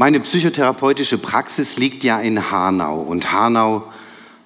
Meine 0.00 0.18
psychotherapeutische 0.20 1.18
Praxis 1.18 1.76
liegt 1.76 2.04
ja 2.04 2.18
in 2.18 2.50
Hanau 2.50 3.02
und 3.02 3.32
Hanau 3.32 3.82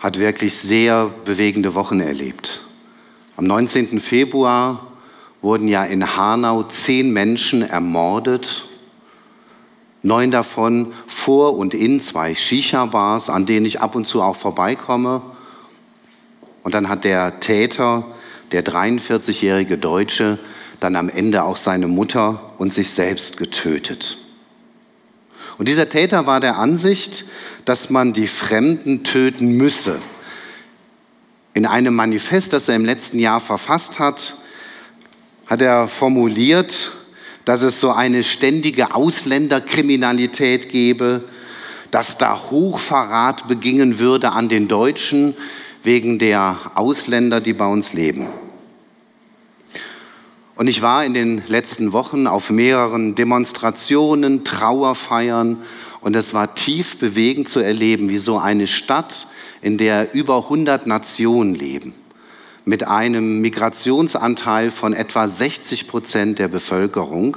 hat 0.01 0.19
wirklich 0.19 0.59
sehr 0.59 1.15
bewegende 1.25 1.77
Wochen 1.77 2.01
erlebt. 2.01 2.65
Am 3.37 3.45
19. 3.45 4.01
Februar 4.01 4.89
wurden 5.43 5.69
ja 5.69 5.85
in 5.85 6.17
Hanau 6.17 6.65
zehn 6.65 7.13
Menschen 7.13 7.63
ermordet, 7.63 8.65
neun 10.03 10.33
davon 10.33 10.93
vor 11.07 11.57
und 11.57 11.73
in 11.73 12.01
zwei 12.01 12.35
Shisha-Bars, 12.35 13.31
an 13.31 13.47
denen 13.47 13.65
ich 13.65 13.81
ab 13.81 13.95
und 13.95 14.09
zu 14.09 14.23
auch 14.23 14.35
vorbeikomme. 14.35 15.23
Und 16.65 16.75
dann 16.75 16.89
hat 16.89 17.05
der 17.05 17.39
Täter, 17.39 18.05
der 18.51 18.65
43-jährige 18.65 19.79
Deutsche, 19.79 20.41
dann 20.81 20.97
am 20.97 21.09
Ende 21.09 21.45
auch 21.45 21.59
seine 21.59 21.87
Mutter 21.87 22.41
und 22.59 22.75
sich 22.75 22.91
selbst 22.91 23.37
getötet. 23.37 24.19
Und 25.59 25.69
dieser 25.69 25.89
Täter 25.89 26.27
war 26.27 26.41
der 26.41 26.59
Ansicht, 26.59 27.25
dass 27.65 27.91
man 27.91 28.13
die 28.13 28.29
Fremden 28.29 29.05
töten 29.05 29.57
müsse. 29.57 30.01
In 31.55 31.67
einem 31.67 31.95
Manifest, 31.95 32.53
das 32.53 32.69
er 32.69 32.77
im 32.77 32.85
letzten 32.85 33.19
Jahr 33.19 33.41
verfasst 33.41 33.99
hat, 33.99 34.37
hat 35.47 35.61
er 35.61 35.87
formuliert, 35.89 36.91
dass 37.45 37.63
es 37.63 37.79
so 37.79 37.93
eine 37.93 38.23
ständige 38.23 38.95
Ausländerkriminalität 38.95 40.69
gebe, 40.69 41.23
dass 41.91 42.19
da 42.19 42.51
Hochverrat 42.51 43.47
begingen 43.47 43.99
würde 43.99 44.33
an 44.33 44.49
den 44.49 44.67
Deutschen 44.67 45.37
wegen 45.85 46.19
der 46.19 46.59
Ausländer, 46.75 47.41
die 47.41 47.53
bei 47.53 47.67
uns 47.67 47.93
leben. 47.93 48.27
Und 50.57 50.69
ich 50.69 50.83
war 50.83 51.05
in 51.05 51.15
den 51.15 51.43
letzten 51.49 51.93
Wochen 51.93 52.27
auf 52.27 52.51
mehreren 52.51 53.17
Demonstrationen, 53.17 54.45
Trauerfeiern 54.45 55.59
und 56.01 56.15
es 56.15 56.33
war 56.33 56.55
tief 56.55 56.97
bewegend 56.99 57.49
zu 57.49 57.59
erleben, 57.59 58.09
wie 58.09 58.19
so 58.19 58.39
eine 58.39 58.69
Stadt, 58.69 59.27
in 59.63 59.79
der 59.79 60.15
über 60.15 60.45
100 60.45 60.87
Nationen 60.87 61.55
leben, 61.57 61.93
mit 62.65 62.87
einem 62.87 63.41
Migrationsanteil 63.41 64.71
von 64.71 64.93
etwa 64.93 65.27
60 65.27 65.89
Prozent 65.89 66.39
der 66.39 66.49
Bevölkerung, 66.49 67.37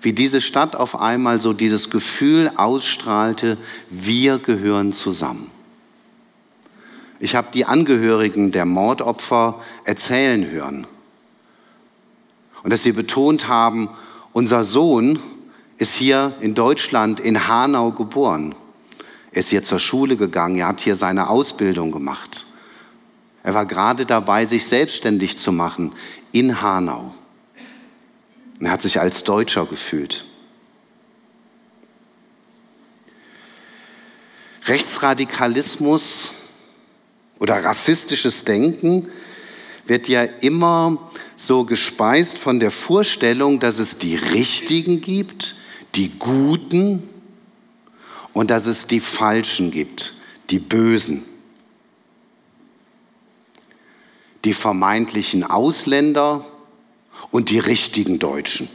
wie 0.00 0.12
diese 0.12 0.40
Stadt 0.40 0.74
auf 0.74 1.00
einmal 1.00 1.40
so 1.40 1.52
dieses 1.52 1.90
Gefühl 1.90 2.50
ausstrahlte, 2.56 3.56
wir 3.88 4.38
gehören 4.38 4.92
zusammen. 4.92 5.48
Ich 7.20 7.36
habe 7.36 7.48
die 7.54 7.66
Angehörigen 7.66 8.50
der 8.50 8.64
Mordopfer 8.64 9.60
erzählen 9.84 10.50
hören 10.50 10.88
und 12.62 12.70
dass 12.70 12.82
sie 12.82 12.92
betont 12.92 13.48
haben, 13.48 13.88
unser 14.32 14.64
Sohn 14.64 15.18
ist 15.78 15.94
hier 15.94 16.34
in 16.40 16.54
Deutschland, 16.54 17.20
in 17.20 17.48
Hanau 17.48 17.92
geboren. 17.92 18.54
Er 19.32 19.40
ist 19.40 19.50
hier 19.50 19.62
zur 19.62 19.80
Schule 19.80 20.16
gegangen, 20.16 20.56
er 20.56 20.68
hat 20.68 20.80
hier 20.80 20.96
seine 20.96 21.28
Ausbildung 21.28 21.90
gemacht. 21.90 22.46
Er 23.42 23.54
war 23.54 23.66
gerade 23.66 24.06
dabei, 24.06 24.44
sich 24.44 24.66
selbstständig 24.66 25.36
zu 25.36 25.50
machen 25.50 25.92
in 26.30 26.62
Hanau. 26.62 27.14
er 28.60 28.70
hat 28.70 28.82
sich 28.82 29.00
als 29.00 29.24
Deutscher 29.24 29.66
gefühlt. 29.66 30.24
Rechtsradikalismus 34.66 36.32
oder 37.40 37.56
rassistisches 37.64 38.44
Denken 38.44 39.08
wird 39.92 40.08
ja 40.08 40.22
immer 40.22 41.10
so 41.36 41.66
gespeist 41.66 42.38
von 42.38 42.60
der 42.60 42.70
Vorstellung, 42.70 43.60
dass 43.60 43.78
es 43.78 43.98
die 43.98 44.16
Richtigen 44.16 45.02
gibt, 45.02 45.54
die 45.96 46.08
Guten 46.18 47.10
und 48.32 48.50
dass 48.50 48.64
es 48.64 48.86
die 48.86 49.00
Falschen 49.00 49.70
gibt, 49.70 50.14
die 50.48 50.60
Bösen. 50.60 51.24
Die 54.46 54.54
vermeintlichen 54.54 55.44
Ausländer 55.44 56.46
und 57.30 57.50
die 57.50 57.58
richtigen 57.58 58.18
Deutschen. 58.18 58.70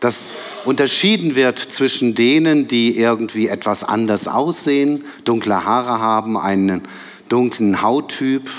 Dass 0.00 0.34
unterschieden 0.64 1.36
wird 1.36 1.60
zwischen 1.60 2.16
denen, 2.16 2.66
die 2.66 2.98
irgendwie 2.98 3.46
etwas 3.46 3.84
anders 3.84 4.26
aussehen, 4.26 5.04
dunkle 5.22 5.64
Haare 5.64 6.00
haben, 6.00 6.36
einen 6.36 6.82
dunklen 7.28 7.82
Hauttyp, 7.82 8.50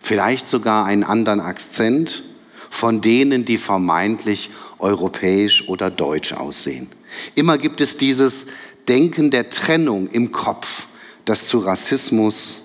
vielleicht 0.00 0.46
sogar 0.46 0.84
einen 0.84 1.04
anderen 1.04 1.40
Akzent 1.40 2.24
von 2.70 3.00
denen, 3.00 3.44
die 3.44 3.58
vermeintlich 3.58 4.50
europäisch 4.78 5.68
oder 5.68 5.90
deutsch 5.90 6.32
aussehen. 6.32 6.88
Immer 7.34 7.58
gibt 7.58 7.80
es 7.80 7.96
dieses 7.96 8.46
Denken 8.88 9.30
der 9.30 9.50
Trennung 9.50 10.08
im 10.08 10.32
Kopf, 10.32 10.86
das 11.24 11.46
zu 11.46 11.58
Rassismus 11.58 12.62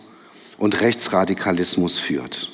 und 0.57 0.81
Rechtsradikalismus 0.81 1.97
führt. 1.97 2.51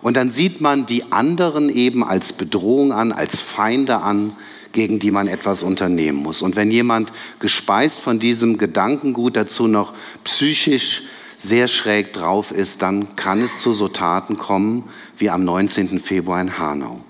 Und 0.00 0.16
dann 0.16 0.28
sieht 0.28 0.60
man 0.60 0.84
die 0.84 1.12
anderen 1.12 1.68
eben 1.68 2.02
als 2.02 2.32
Bedrohung 2.32 2.92
an, 2.92 3.12
als 3.12 3.40
Feinde 3.40 3.98
an, 3.98 4.32
gegen 4.72 4.98
die 4.98 5.10
man 5.10 5.28
etwas 5.28 5.62
unternehmen 5.62 6.18
muss. 6.18 6.42
Und 6.42 6.56
wenn 6.56 6.70
jemand 6.70 7.12
gespeist 7.38 8.00
von 8.00 8.18
diesem 8.18 8.58
Gedankengut 8.58 9.36
dazu 9.36 9.66
noch 9.66 9.94
psychisch 10.24 11.02
sehr 11.38 11.68
schräg 11.68 12.12
drauf 12.12 12.52
ist, 12.52 12.82
dann 12.82 13.16
kann 13.16 13.42
es 13.42 13.60
zu 13.60 13.72
so 13.72 13.88
Taten 13.88 14.38
kommen 14.38 14.88
wie 15.18 15.30
am 15.30 15.44
19. 15.44 16.00
Februar 16.00 16.40
in 16.40 16.58
Hanau. 16.58 17.04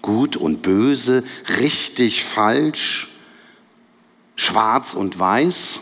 Gut 0.00 0.36
und 0.36 0.62
böse, 0.62 1.24
richtig, 1.58 2.22
falsch, 2.22 3.08
schwarz 4.36 4.94
und 4.94 5.18
weiß. 5.18 5.80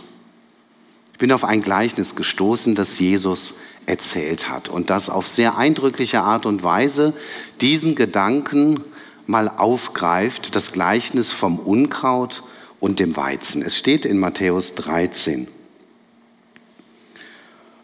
Ich 1.12 1.18
bin 1.18 1.32
auf 1.32 1.44
ein 1.44 1.60
Gleichnis 1.60 2.16
gestoßen, 2.16 2.74
das 2.74 2.98
Jesus 2.98 3.54
erzählt 3.86 4.48
hat 4.48 4.70
und 4.70 4.88
das 4.88 5.10
auf 5.10 5.28
sehr 5.28 5.58
eindrückliche 5.58 6.22
Art 6.22 6.46
und 6.46 6.62
Weise 6.62 7.12
diesen 7.60 7.94
Gedanken 7.94 8.82
mal 9.26 9.48
aufgreift, 9.48 10.54
das 10.54 10.72
Gleichnis 10.72 11.30
vom 11.30 11.58
Unkraut 11.58 12.42
und 12.80 13.00
dem 13.00 13.16
Weizen. 13.16 13.62
Es 13.62 13.76
steht 13.76 14.04
in 14.04 14.18
Matthäus 14.18 14.74
13 14.74 15.48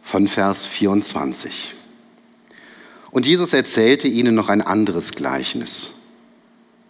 von 0.02 0.28
Vers 0.28 0.66
24. 0.66 1.74
Und 3.10 3.26
Jesus 3.26 3.52
erzählte 3.52 4.08
ihnen 4.08 4.34
noch 4.34 4.48
ein 4.48 4.60
anderes 4.60 5.12
Gleichnis. 5.12 5.92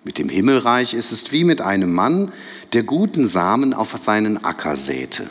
Mit 0.04 0.18
dem 0.18 0.28
Himmelreich 0.28 0.94
ist 0.94 1.12
es 1.12 1.30
wie 1.30 1.44
mit 1.44 1.60
einem 1.60 1.92
Mann, 1.92 2.32
der 2.72 2.82
guten 2.82 3.26
Samen 3.26 3.74
auf 3.74 3.96
seinen 4.00 4.42
Acker 4.44 4.76
säte. 4.76 5.28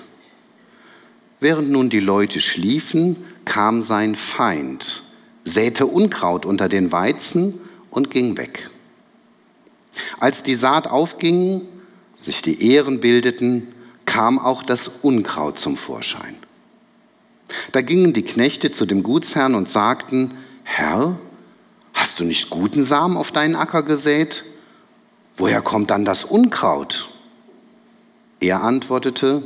Während 1.40 1.72
nun 1.72 1.90
die 1.90 2.00
Leute 2.00 2.40
schliefen, 2.40 3.16
kam 3.46 3.82
sein 3.82 4.14
Feind, 4.14 5.04
säte 5.44 5.88
Unkraut 5.88 6.46
unter 6.46 6.70
den 6.70 6.92
Weizen 6.92 7.60
und 7.90 8.12
ging 8.12 8.38
weg. 8.38 8.70
Als 10.20 10.44
die 10.44 10.56
Saat 10.56 10.88
aufging, 10.88 11.62
sich 12.16 12.42
die 12.42 12.72
Ähren 12.72 13.00
bildeten, 13.00 13.68
kam 14.06 14.40
auch 14.40 14.64
das 14.64 14.90
Unkraut 15.02 15.60
zum 15.60 15.78
Vorschein. 15.78 16.36
Da 17.72 17.82
gingen 17.82 18.14
die 18.14 18.24
Knechte 18.24 18.72
zu 18.72 18.86
dem 18.86 19.04
Gutsherrn 19.04 19.56
und 19.56 19.70
sagten, 19.70 20.32
Herr, 20.64 21.18
hast 21.94 22.20
du 22.20 22.24
nicht 22.24 22.50
guten 22.50 22.84
Samen 22.84 23.18
auf 23.18 23.32
deinen 23.32 23.56
Acker 23.56 23.84
gesät? 23.84 24.44
Woher 25.38 25.62
kommt 25.62 25.90
dann 25.90 26.06
das 26.06 26.26
Unkraut? 26.26 27.10
Er 28.40 28.64
antwortete, 28.64 29.44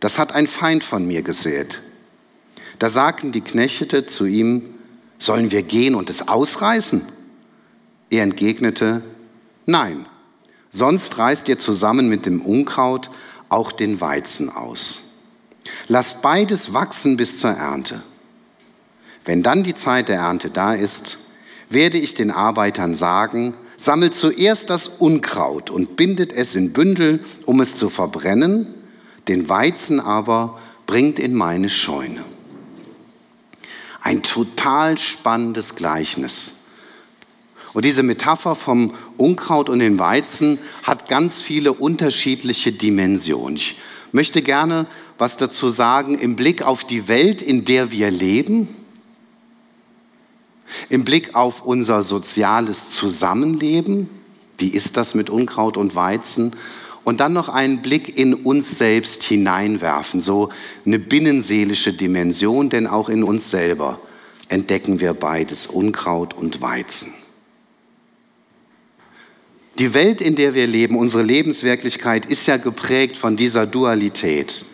das 0.00 0.18
hat 0.18 0.32
ein 0.32 0.46
Feind 0.46 0.84
von 0.84 1.06
mir 1.06 1.22
gesät. 1.22 1.80
Da 2.78 2.88
sagten 2.88 3.32
die 3.32 3.40
Knechte 3.40 4.06
zu 4.06 4.26
ihm, 4.26 4.74
sollen 5.18 5.50
wir 5.50 5.62
gehen 5.62 5.94
und 5.94 6.10
es 6.10 6.28
ausreißen? 6.28 7.02
Er 8.10 8.22
entgegnete, 8.22 9.02
Nein, 9.66 10.06
sonst 10.70 11.18
reißt 11.18 11.48
ihr 11.48 11.58
zusammen 11.58 12.08
mit 12.08 12.26
dem 12.26 12.40
Unkraut 12.42 13.10
auch 13.48 13.72
den 13.72 14.00
Weizen 14.00 14.50
aus. 14.50 15.02
Lasst 15.88 16.22
beides 16.22 16.72
wachsen 16.72 17.16
bis 17.16 17.38
zur 17.38 17.50
Ernte. 17.50 18.02
Wenn 19.24 19.42
dann 19.42 19.62
die 19.62 19.74
Zeit 19.74 20.08
der 20.08 20.16
Ernte 20.16 20.50
da 20.50 20.74
ist, 20.74 21.18
werde 21.68 21.98
ich 21.98 22.14
den 22.14 22.30
Arbeitern 22.30 22.94
sagen, 22.94 23.54
sammelt 23.76 24.14
zuerst 24.14 24.70
das 24.70 24.86
Unkraut 24.86 25.70
und 25.70 25.96
bindet 25.96 26.32
es 26.32 26.54
in 26.54 26.72
Bündel, 26.72 27.24
um 27.46 27.60
es 27.60 27.76
zu 27.76 27.88
verbrennen, 27.88 28.74
den 29.28 29.48
Weizen 29.48 30.00
aber 30.00 30.58
bringt 30.86 31.18
in 31.18 31.34
meine 31.34 31.70
Scheune. 31.70 32.24
Ein 34.02 34.22
total 34.22 34.98
spannendes 34.98 35.74
Gleichnis. 35.74 36.52
Und 37.74 37.84
diese 37.84 38.04
Metapher 38.04 38.54
vom 38.54 38.94
Unkraut 39.18 39.68
und 39.68 39.80
den 39.80 39.98
Weizen 39.98 40.58
hat 40.84 41.08
ganz 41.08 41.42
viele 41.42 41.72
unterschiedliche 41.72 42.72
Dimensionen. 42.72 43.56
Ich 43.56 43.76
möchte 44.12 44.42
gerne 44.42 44.86
was 45.18 45.36
dazu 45.36 45.68
sagen 45.68 46.18
im 46.18 46.36
Blick 46.36 46.62
auf 46.62 46.84
die 46.84 47.08
Welt, 47.08 47.42
in 47.42 47.64
der 47.64 47.90
wir 47.90 48.10
leben, 48.10 48.68
im 50.88 51.04
Blick 51.04 51.34
auf 51.34 51.62
unser 51.62 52.02
soziales 52.02 52.90
Zusammenleben. 52.90 54.08
Wie 54.58 54.68
ist 54.68 54.96
das 54.96 55.14
mit 55.14 55.30
Unkraut 55.30 55.76
und 55.76 55.94
Weizen? 55.94 56.52
Und 57.04 57.20
dann 57.20 57.32
noch 57.32 57.48
einen 57.48 57.82
Blick 57.82 58.16
in 58.16 58.34
uns 58.34 58.78
selbst 58.78 59.22
hineinwerfen, 59.24 60.20
so 60.20 60.48
eine 60.86 60.98
binnenseelische 60.98 61.92
Dimension, 61.92 62.70
denn 62.70 62.86
auch 62.86 63.08
in 63.08 63.22
uns 63.22 63.50
selber 63.50 64.00
entdecken 64.48 65.00
wir 65.00 65.12
beides, 65.12 65.66
Unkraut 65.66 66.34
und 66.34 66.60
Weizen. 66.60 67.12
Die 69.78 69.92
Welt, 69.92 70.20
in 70.20 70.36
der 70.36 70.54
wir 70.54 70.66
leben, 70.66 70.96
unsere 70.96 71.22
Lebenswirklichkeit 71.22 72.26
ist 72.26 72.46
ja 72.46 72.56
geprägt 72.58 73.18
von 73.18 73.36
dieser 73.36 73.66
Dualität. 73.66 74.64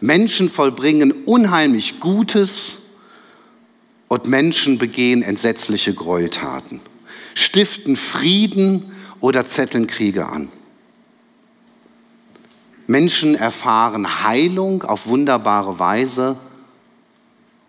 Menschen 0.00 0.48
vollbringen 0.48 1.12
unheimlich 1.24 2.00
Gutes 2.00 2.78
und 4.08 4.26
Menschen 4.26 4.78
begehen 4.78 5.22
entsetzliche 5.22 5.94
Gräueltaten, 5.94 6.80
stiften 7.34 7.94
Frieden 7.94 8.92
oder 9.20 9.46
zetteln 9.46 9.86
Kriege 9.86 10.26
an. 10.26 10.50
Menschen 12.88 13.36
erfahren 13.36 14.24
Heilung 14.24 14.82
auf 14.82 15.06
wunderbare 15.06 15.78
Weise 15.78 16.36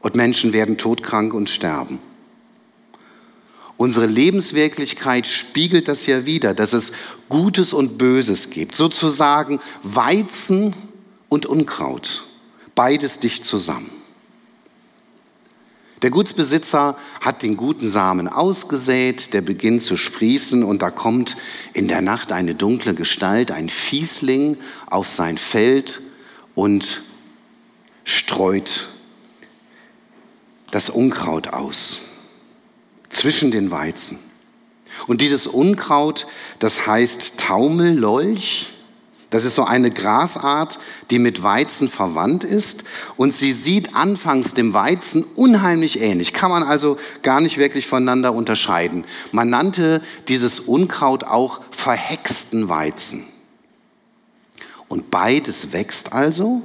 und 0.01 0.15
Menschen 0.15 0.51
werden 0.51 0.79
todkrank 0.79 1.35
und 1.35 1.47
sterben. 1.47 1.99
Unsere 3.81 4.05
Lebenswirklichkeit 4.05 5.25
spiegelt 5.25 5.87
das 5.87 6.05
ja 6.05 6.27
wieder, 6.27 6.53
dass 6.53 6.73
es 6.73 6.91
Gutes 7.29 7.73
und 7.73 7.97
Böses 7.97 8.51
gibt, 8.51 8.75
sozusagen 8.75 9.59
Weizen 9.81 10.75
und 11.29 11.47
Unkraut, 11.47 12.25
beides 12.75 13.17
dicht 13.17 13.43
zusammen. 13.43 13.89
Der 16.03 16.11
Gutsbesitzer 16.11 16.95
hat 17.21 17.41
den 17.41 17.57
guten 17.57 17.87
Samen 17.87 18.27
ausgesät, 18.27 19.33
der 19.33 19.41
beginnt 19.41 19.81
zu 19.81 19.97
sprießen 19.97 20.63
und 20.63 20.83
da 20.83 20.91
kommt 20.91 21.35
in 21.73 21.87
der 21.87 22.01
Nacht 22.01 22.31
eine 22.31 22.53
dunkle 22.53 22.93
Gestalt, 22.93 23.49
ein 23.49 23.67
Fiesling 23.67 24.57
auf 24.85 25.07
sein 25.07 25.39
Feld 25.39 26.03
und 26.53 27.01
streut 28.03 28.89
das 30.69 30.91
Unkraut 30.91 31.47
aus 31.47 32.01
zwischen 33.11 33.51
den 33.51 33.71
Weizen. 33.71 34.19
Und 35.07 35.21
dieses 35.21 35.47
Unkraut, 35.47 36.27
das 36.59 36.85
heißt 36.85 37.37
Taumellolch. 37.37 38.73
Das 39.29 39.45
ist 39.45 39.55
so 39.55 39.63
eine 39.63 39.91
Grasart, 39.91 40.77
die 41.09 41.17
mit 41.17 41.41
Weizen 41.41 41.87
verwandt 41.87 42.43
ist. 42.43 42.83
Und 43.15 43.33
sie 43.33 43.53
sieht 43.53 43.95
anfangs 43.95 44.53
dem 44.53 44.73
Weizen 44.73 45.23
unheimlich 45.35 46.01
ähnlich. 46.01 46.33
Kann 46.33 46.51
man 46.51 46.63
also 46.63 46.97
gar 47.23 47.39
nicht 47.39 47.57
wirklich 47.57 47.87
voneinander 47.87 48.33
unterscheiden. 48.33 49.05
Man 49.31 49.49
nannte 49.49 50.01
dieses 50.27 50.59
Unkraut 50.59 51.23
auch 51.23 51.61
verhexten 51.71 52.67
Weizen. 52.67 53.23
Und 54.89 55.09
beides 55.09 55.71
wächst 55.71 56.11
also. 56.11 56.61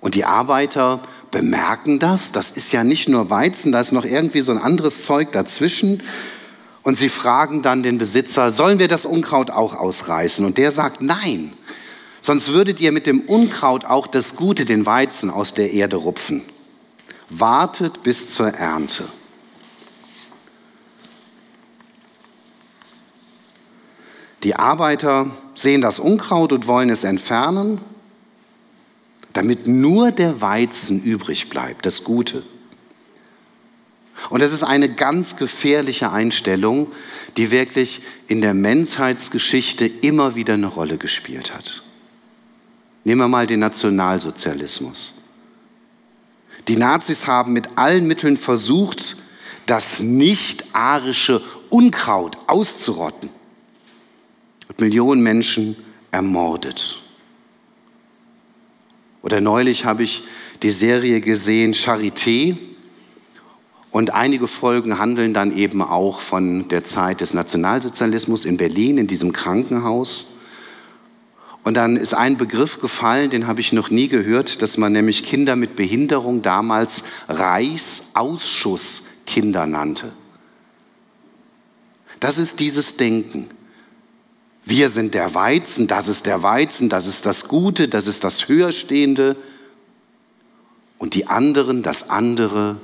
Und 0.00 0.14
die 0.14 0.26
Arbeiter 0.26 1.00
bemerken 1.30 1.98
das. 1.98 2.32
Das 2.32 2.50
ist 2.50 2.72
ja 2.72 2.84
nicht 2.84 3.08
nur 3.08 3.30
Weizen, 3.30 3.72
da 3.72 3.80
ist 3.80 3.92
noch 3.92 4.04
irgendwie 4.04 4.42
so 4.42 4.52
ein 4.52 4.58
anderes 4.58 5.04
Zeug 5.04 5.32
dazwischen. 5.32 6.02
Und 6.82 6.94
sie 6.94 7.08
fragen 7.08 7.62
dann 7.62 7.82
den 7.82 7.98
Besitzer, 7.98 8.50
sollen 8.50 8.78
wir 8.78 8.88
das 8.88 9.04
Unkraut 9.04 9.50
auch 9.50 9.74
ausreißen? 9.74 10.44
Und 10.44 10.58
der 10.58 10.72
sagt, 10.72 11.02
nein, 11.02 11.52
sonst 12.20 12.52
würdet 12.52 12.80
ihr 12.80 12.92
mit 12.92 13.06
dem 13.06 13.20
Unkraut 13.20 13.84
auch 13.84 14.06
das 14.06 14.34
Gute, 14.34 14.64
den 14.64 14.86
Weizen 14.86 15.30
aus 15.30 15.52
der 15.54 15.72
Erde 15.72 15.96
rupfen. 15.96 16.42
Wartet 17.28 18.02
bis 18.02 18.32
zur 18.32 18.48
Ernte. 18.48 19.04
Die 24.42 24.56
Arbeiter 24.56 25.30
sehen 25.54 25.82
das 25.82 25.98
Unkraut 25.98 26.52
und 26.52 26.66
wollen 26.66 26.88
es 26.88 27.04
entfernen 27.04 27.80
damit 29.32 29.66
nur 29.66 30.12
der 30.12 30.40
Weizen 30.40 31.02
übrig 31.02 31.48
bleibt, 31.48 31.86
das 31.86 32.04
Gute. 32.04 32.42
Und 34.28 34.42
das 34.42 34.52
ist 34.52 34.62
eine 34.62 34.92
ganz 34.92 35.36
gefährliche 35.36 36.12
Einstellung, 36.12 36.88
die 37.36 37.50
wirklich 37.50 38.02
in 38.26 38.40
der 38.40 38.54
Menschheitsgeschichte 38.54 39.86
immer 39.86 40.34
wieder 40.34 40.54
eine 40.54 40.66
Rolle 40.66 40.98
gespielt 40.98 41.54
hat. 41.54 41.82
Nehmen 43.04 43.22
wir 43.22 43.28
mal 43.28 43.46
den 43.46 43.60
Nationalsozialismus. 43.60 45.14
Die 46.68 46.76
Nazis 46.76 47.26
haben 47.26 47.54
mit 47.54 47.78
allen 47.78 48.06
Mitteln 48.06 48.36
versucht, 48.36 49.16
das 49.66 50.00
nicht-arische 50.00 51.42
Unkraut 51.70 52.36
auszurotten 52.46 53.30
und 54.68 54.80
Millionen 54.80 55.22
Menschen 55.22 55.76
ermordet. 56.10 57.00
Oder 59.22 59.40
neulich 59.40 59.84
habe 59.84 60.02
ich 60.02 60.24
die 60.62 60.70
Serie 60.70 61.20
gesehen 61.20 61.74
Charité 61.74 62.56
und 63.90 64.14
einige 64.14 64.46
Folgen 64.46 64.98
handeln 64.98 65.34
dann 65.34 65.54
eben 65.56 65.82
auch 65.82 66.20
von 66.20 66.68
der 66.68 66.84
Zeit 66.84 67.20
des 67.20 67.34
Nationalsozialismus 67.34 68.44
in 68.44 68.56
Berlin, 68.56 68.98
in 68.98 69.08
diesem 69.08 69.32
Krankenhaus. 69.32 70.28
Und 71.64 71.76
dann 71.76 71.96
ist 71.96 72.14
ein 72.14 72.38
Begriff 72.38 72.80
gefallen, 72.80 73.30
den 73.30 73.46
habe 73.46 73.60
ich 73.60 73.72
noch 73.72 73.90
nie 73.90 74.08
gehört, 74.08 74.62
dass 74.62 74.78
man 74.78 74.92
nämlich 74.92 75.22
Kinder 75.24 75.56
mit 75.56 75.76
Behinderung 75.76 76.40
damals 76.40 77.04
Reichsausschuss-Kinder 77.28 79.66
nannte. 79.66 80.12
Das 82.20 82.38
ist 82.38 82.60
dieses 82.60 82.96
Denken. 82.96 83.50
Wir 84.64 84.88
sind 84.88 85.14
der 85.14 85.34
Weizen, 85.34 85.86
das 85.86 86.08
ist 86.08 86.26
der 86.26 86.42
Weizen, 86.42 86.88
das 86.88 87.06
ist 87.06 87.26
das 87.26 87.48
Gute, 87.48 87.88
das 87.88 88.06
ist 88.06 88.24
das 88.24 88.48
Höherstehende. 88.48 89.36
Und 90.98 91.14
die 91.14 91.26
anderen, 91.26 91.82
das 91.82 92.10
andere, 92.10 92.76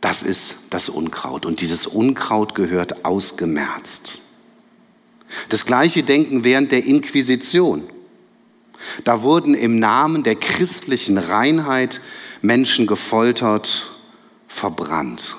das 0.00 0.22
ist 0.22 0.56
das 0.70 0.88
Unkraut. 0.88 1.46
Und 1.46 1.60
dieses 1.60 1.86
Unkraut 1.86 2.54
gehört 2.54 3.04
ausgemerzt. 3.04 4.22
Das 5.48 5.64
gleiche 5.64 6.02
Denken 6.02 6.44
während 6.44 6.72
der 6.72 6.84
Inquisition. 6.84 7.84
Da 9.04 9.22
wurden 9.22 9.54
im 9.54 9.78
Namen 9.78 10.24
der 10.24 10.34
christlichen 10.34 11.16
Reinheit 11.16 12.00
Menschen 12.42 12.86
gefoltert, 12.86 13.92
verbrannt. 14.48 15.36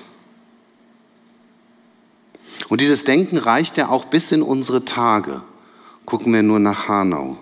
Und 2.70 2.82
dieses 2.82 3.04
Denken 3.04 3.38
reicht 3.38 3.78
ja 3.78 3.90
auch 3.90 4.06
bis 4.06 4.32
in 4.32 4.42
unsere 4.42 4.86
Tage. 4.86 5.44
Gucken 6.06 6.34
wir 6.34 6.42
nur 6.44 6.60
nach 6.60 6.88
Hanau. 6.88 7.38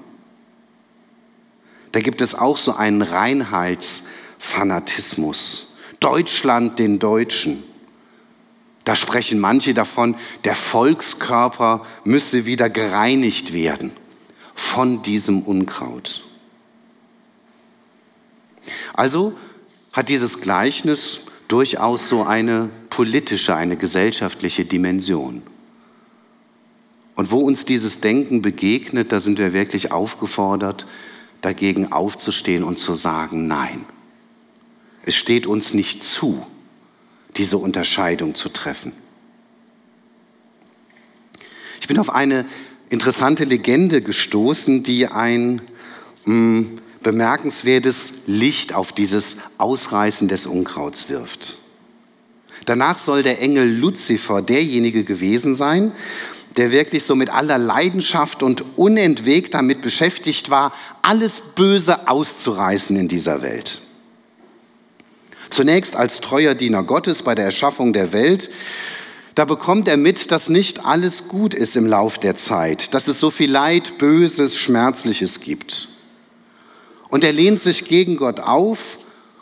Da 1.92 2.00
gibt 2.00 2.22
es 2.22 2.36
auch 2.36 2.56
so 2.58 2.74
einen 2.74 3.02
Reinheitsfanatismus. 3.02 5.74
Deutschland 6.00 6.80
den 6.80 7.00
Deutschen. 7.00 7.64
Da 8.84 8.96
sprechen 8.96 9.40
manche 9.40 9.74
davon, 9.74 10.16
der 10.44 10.56
Volkskörper 10.56 11.86
müsse 12.04 12.46
wieder 12.46 12.70
gereinigt 12.70 13.54
werden 13.54 13.92
von 14.56 15.02
diesem 15.04 15.44
Unkraut. 15.44 16.24
Also 18.94 19.34
hat 19.94 20.10
dieses 20.10 20.42
Gleichnis 20.42 21.22
durchaus 21.52 22.08
so 22.08 22.24
eine 22.24 22.70
politische, 22.90 23.56
eine 23.56 23.76
gesellschaftliche 23.76 24.64
Dimension. 24.64 25.44
Und 27.16 27.32
wo 27.32 27.40
uns 27.40 27.66
dieses 27.66 28.00
Denken 28.00 28.42
begegnet, 28.42 29.12
da 29.12 29.20
sind 29.20 29.38
wir 29.38 29.52
wirklich 29.52 29.92
aufgefordert, 29.92 30.88
dagegen 31.42 31.92
aufzustehen 31.92 32.64
und 32.64 32.80
zu 32.80 32.96
sagen, 32.96 33.48
nein, 33.48 33.86
es 35.06 35.16
steht 35.16 35.46
uns 35.46 35.74
nicht 35.74 36.04
zu, 36.04 36.46
diese 37.36 37.58
Unterscheidung 37.58 38.34
zu 38.34 38.50
treffen. 38.50 38.94
Ich 41.82 41.88
bin 41.88 41.98
auf 41.98 42.14
eine 42.14 42.46
interessante 42.90 43.44
Legende 43.44 44.02
gestoßen, 44.02 44.84
die 44.84 45.08
ein 45.08 45.62
mh, 46.26 46.34
hm, 46.34 46.80
bemerkenswertes 47.04 48.14
Licht 48.28 48.74
auf 48.74 48.92
dieses 48.92 49.38
Ausreißen 49.58 50.28
des 50.28 50.46
Unkrauts 50.46 51.10
wirft. 51.10 51.60
Danach 52.66 53.00
soll 53.00 53.24
der 53.24 53.42
Engel 53.42 53.68
Luzifer 53.68 54.42
derjenige 54.42 55.04
gewesen 55.04 55.56
sein, 55.56 55.92
der 56.58 56.72
wirklich 56.72 57.04
so 57.06 57.16
mit 57.16 57.30
aller 57.30 57.58
Leidenschaft 57.58 58.44
und 58.44 58.78
unentwegt 58.78 59.54
damit 59.54 59.82
beschäftigt 59.82 60.50
war, 60.50 60.74
alles 61.02 61.42
Böse 61.56 62.08
auszureißen 62.08 62.96
in 62.98 63.08
dieser 63.08 63.42
Welt. 63.42 63.82
Zunächst 65.50 65.96
als 65.96 66.22
treuer 66.22 66.54
Diener 66.54 66.84
Gottes 66.84 67.24
bei 67.24 67.36
der 67.36 67.46
Erschaffung 67.46 67.94
der 67.94 68.14
Welt, 68.14 68.50
da 69.36 69.46
bekommt 69.46 69.88
er 69.88 69.98
mit, 69.98 70.32
dass 70.32 70.50
nicht 70.50 70.86
alles 70.86 71.28
gut 71.28 71.54
ist 71.54 71.76
im 71.76 71.88
Lauf 71.88 72.18
der 72.18 72.36
Zeit, 72.36 72.94
dass 72.94 73.08
es 73.08 73.20
so 73.20 73.32
viel 73.32 73.50
Leid, 73.50 73.98
Böses, 73.98 74.58
Schmerzliches 74.58 75.40
gibt. 75.40 75.91
Und 77.12 77.26
er 77.26 77.34
lehnt 77.34 77.60
sich 77.60 77.86
gegen 77.86 78.16
Gott 78.16 78.40
auf 78.40 78.98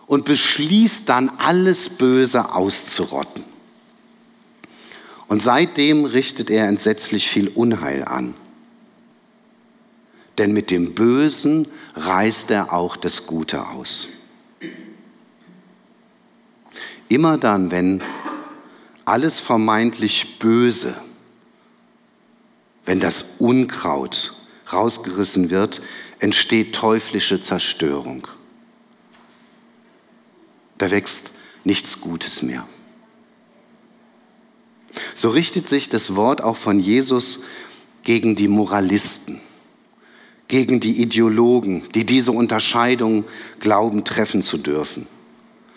und 0.07 0.25
beschließt 0.25 1.07
dann, 1.07 1.29
alles 1.37 1.87
Böse 1.87 2.53
auszurotten. 2.53 3.43
Und 5.27 5.39
seitdem 5.39 6.05
richtet 6.05 6.49
er 6.49 6.67
entsetzlich 6.67 7.29
viel 7.29 7.47
Unheil 7.47 8.03
an. 8.03 8.33
Denn 10.39 10.51
mit 10.51 10.71
dem 10.71 10.95
Bösen 10.95 11.67
reißt 11.95 12.49
er 12.49 12.73
auch 12.73 12.97
das 12.97 13.27
Gute 13.27 13.67
aus. 13.67 14.07
Immer 17.07 17.37
dann, 17.37 17.69
wenn 17.69 18.01
alles 19.05 19.39
vermeintlich 19.39 20.39
Böse, 20.39 20.95
wenn 22.85 22.99
das 22.99 23.25
Unkraut 23.37 24.33
rausgerissen 24.73 25.51
wird, 25.51 25.81
entsteht 26.19 26.75
teuflische 26.75 27.41
Zerstörung. 27.41 28.27
Da 30.77 30.91
wächst 30.91 31.31
nichts 31.63 32.01
Gutes 32.01 32.41
mehr. 32.41 32.67
So 35.13 35.29
richtet 35.29 35.67
sich 35.67 35.89
das 35.89 36.15
Wort 36.15 36.41
auch 36.41 36.55
von 36.55 36.79
Jesus 36.79 37.41
gegen 38.03 38.35
die 38.35 38.47
Moralisten, 38.47 39.39
gegen 40.47 40.79
die 40.79 41.01
Ideologen, 41.01 41.83
die 41.93 42.05
diese 42.05 42.31
Unterscheidung 42.31 43.25
glauben 43.59 44.03
treffen 44.03 44.41
zu 44.41 44.57
dürfen. 44.57 45.07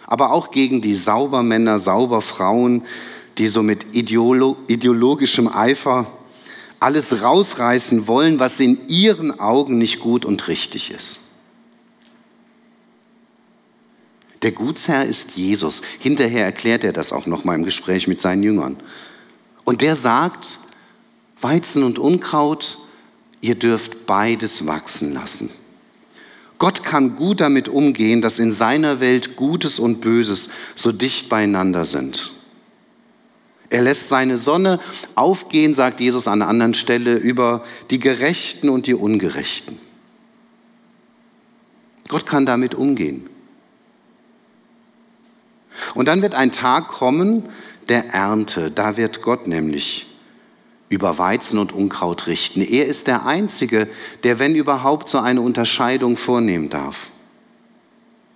Aber 0.07 0.33
auch 0.33 0.51
gegen 0.51 0.81
die 0.81 0.95
Saubermänner, 0.95 1.79
Sauberfrauen, 1.79 2.85
die 3.39 3.49
so 3.49 3.63
mit 3.63 3.95
ideolo 3.97 4.57
ideologischem 4.67 5.49
Eifer 5.49 6.07
alles 6.83 7.23
rausreißen 7.23 8.09
wollen, 8.09 8.41
was 8.41 8.59
in 8.59 8.89
ihren 8.89 9.39
Augen 9.39 9.79
nicht 9.79 10.01
gut 10.01 10.25
und 10.25 10.49
richtig 10.49 10.91
ist. 10.91 11.21
Der 14.43 14.51
Gutsherr 14.51 15.07
ist 15.07 15.37
Jesus. 15.37 15.83
Hinterher 16.01 16.45
erklärt 16.45 16.83
er 16.83 16.93
das 16.93 17.13
auch 17.13 17.27
noch 17.27 17.45
mal 17.45 17.55
im 17.55 17.65
Gespräch 17.65 18.09
mit 18.09 18.21
seinen 18.21 18.43
Jüngern. 18.43 18.77
Und 19.63 19.81
der 19.81 19.95
sagt, 19.95 20.59
Weizen 21.41 21.85
und 21.85 22.01
Unkraut, 22.01 22.79
ihr 23.41 23.55
dürft 23.55 24.05
beides 24.07 24.67
wachsen 24.67 25.13
lassen. 25.13 25.51
Gott 26.59 26.83
kann 26.83 27.15
gut 27.15 27.41
damit 27.41 27.69
umgehen, 27.69 28.23
dass 28.23 28.41
in 28.41 28.51
seiner 28.51 28.99
Welt 28.99 29.37
Gutes 29.37 29.79
und 29.79 30.01
Böses 30.01 30.49
so 30.75 30.91
dicht 30.91 31.29
beieinander 31.29 31.85
sind. 31.85 32.33
Er 33.73 33.81
lässt 33.81 34.11
seine 34.11 34.37
Sonne 34.37 34.81
aufgehen, 35.15 35.73
sagt 35.73 36.01
Jesus 36.01 36.29
an 36.29 36.43
einer 36.43 36.51
anderen 36.51 36.75
Stelle, 36.75 37.15
über 37.15 37.65
die 37.89 37.99
Gerechten 37.99 38.69
und 38.69 38.87
die 38.87 38.93
Ungerechten. 38.93 39.79
Gott 42.09 42.27
kann 42.27 42.45
damit 42.45 42.75
umgehen. 42.75 43.31
Und 45.95 46.07
dann 46.07 46.21
wird 46.21 46.35
ein 46.35 46.53
Tag 46.53 46.89
kommen, 46.89 47.49
der 47.89 48.11
Ernte. 48.11 48.71
Da 48.71 48.99
wird 48.99 49.23
Gott 49.23 49.47
nämlich 49.47 50.07
über 50.91 51.17
Weizen 51.17 51.59
und 51.59 51.73
Unkraut 51.73 52.27
richten. 52.27 52.61
Er 52.61 52.85
ist 52.85 53.07
der 53.07 53.25
Einzige, 53.25 53.89
der, 54.23 54.39
wenn 54.39 54.55
überhaupt, 54.55 55.09
so 55.09 55.17
eine 55.17 55.41
Unterscheidung 55.41 56.19
vornehmen 56.19 56.69
darf. 56.69 57.11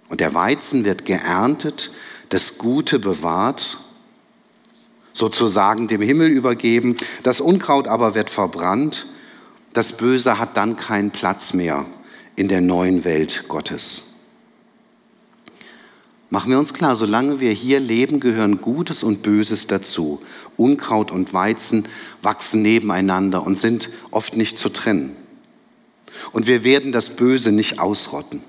Und 0.08 0.20
der 0.20 0.32
Weizen 0.32 0.86
wird 0.86 1.04
geerntet, 1.04 1.92
das 2.30 2.56
Gute 2.56 2.98
bewahrt, 2.98 3.80
sozusagen 5.16 5.88
dem 5.88 6.02
Himmel 6.02 6.28
übergeben, 6.28 6.96
das 7.22 7.40
Unkraut 7.40 7.88
aber 7.88 8.14
wird 8.14 8.28
verbrannt, 8.28 9.06
das 9.72 9.92
Böse 9.92 10.38
hat 10.38 10.56
dann 10.56 10.76
keinen 10.76 11.10
Platz 11.10 11.54
mehr 11.54 11.86
in 12.36 12.48
der 12.48 12.60
neuen 12.60 13.04
Welt 13.04 13.44
Gottes. 13.48 14.12
Machen 16.28 16.50
wir 16.50 16.58
uns 16.58 16.74
klar, 16.74 16.96
solange 16.96 17.40
wir 17.40 17.52
hier 17.52 17.80
leben, 17.80 18.20
gehören 18.20 18.60
Gutes 18.60 19.02
und 19.02 19.22
Böses 19.22 19.68
dazu. 19.68 20.20
Unkraut 20.56 21.10
und 21.10 21.32
Weizen 21.32 21.84
wachsen 22.20 22.60
nebeneinander 22.62 23.46
und 23.46 23.56
sind 23.56 23.88
oft 24.10 24.36
nicht 24.36 24.58
zu 24.58 24.68
trennen. 24.68 25.16
Und 26.32 26.46
wir 26.46 26.62
werden 26.62 26.92
das 26.92 27.10
Böse 27.10 27.52
nicht 27.52 27.78
ausrotten. 27.78 28.42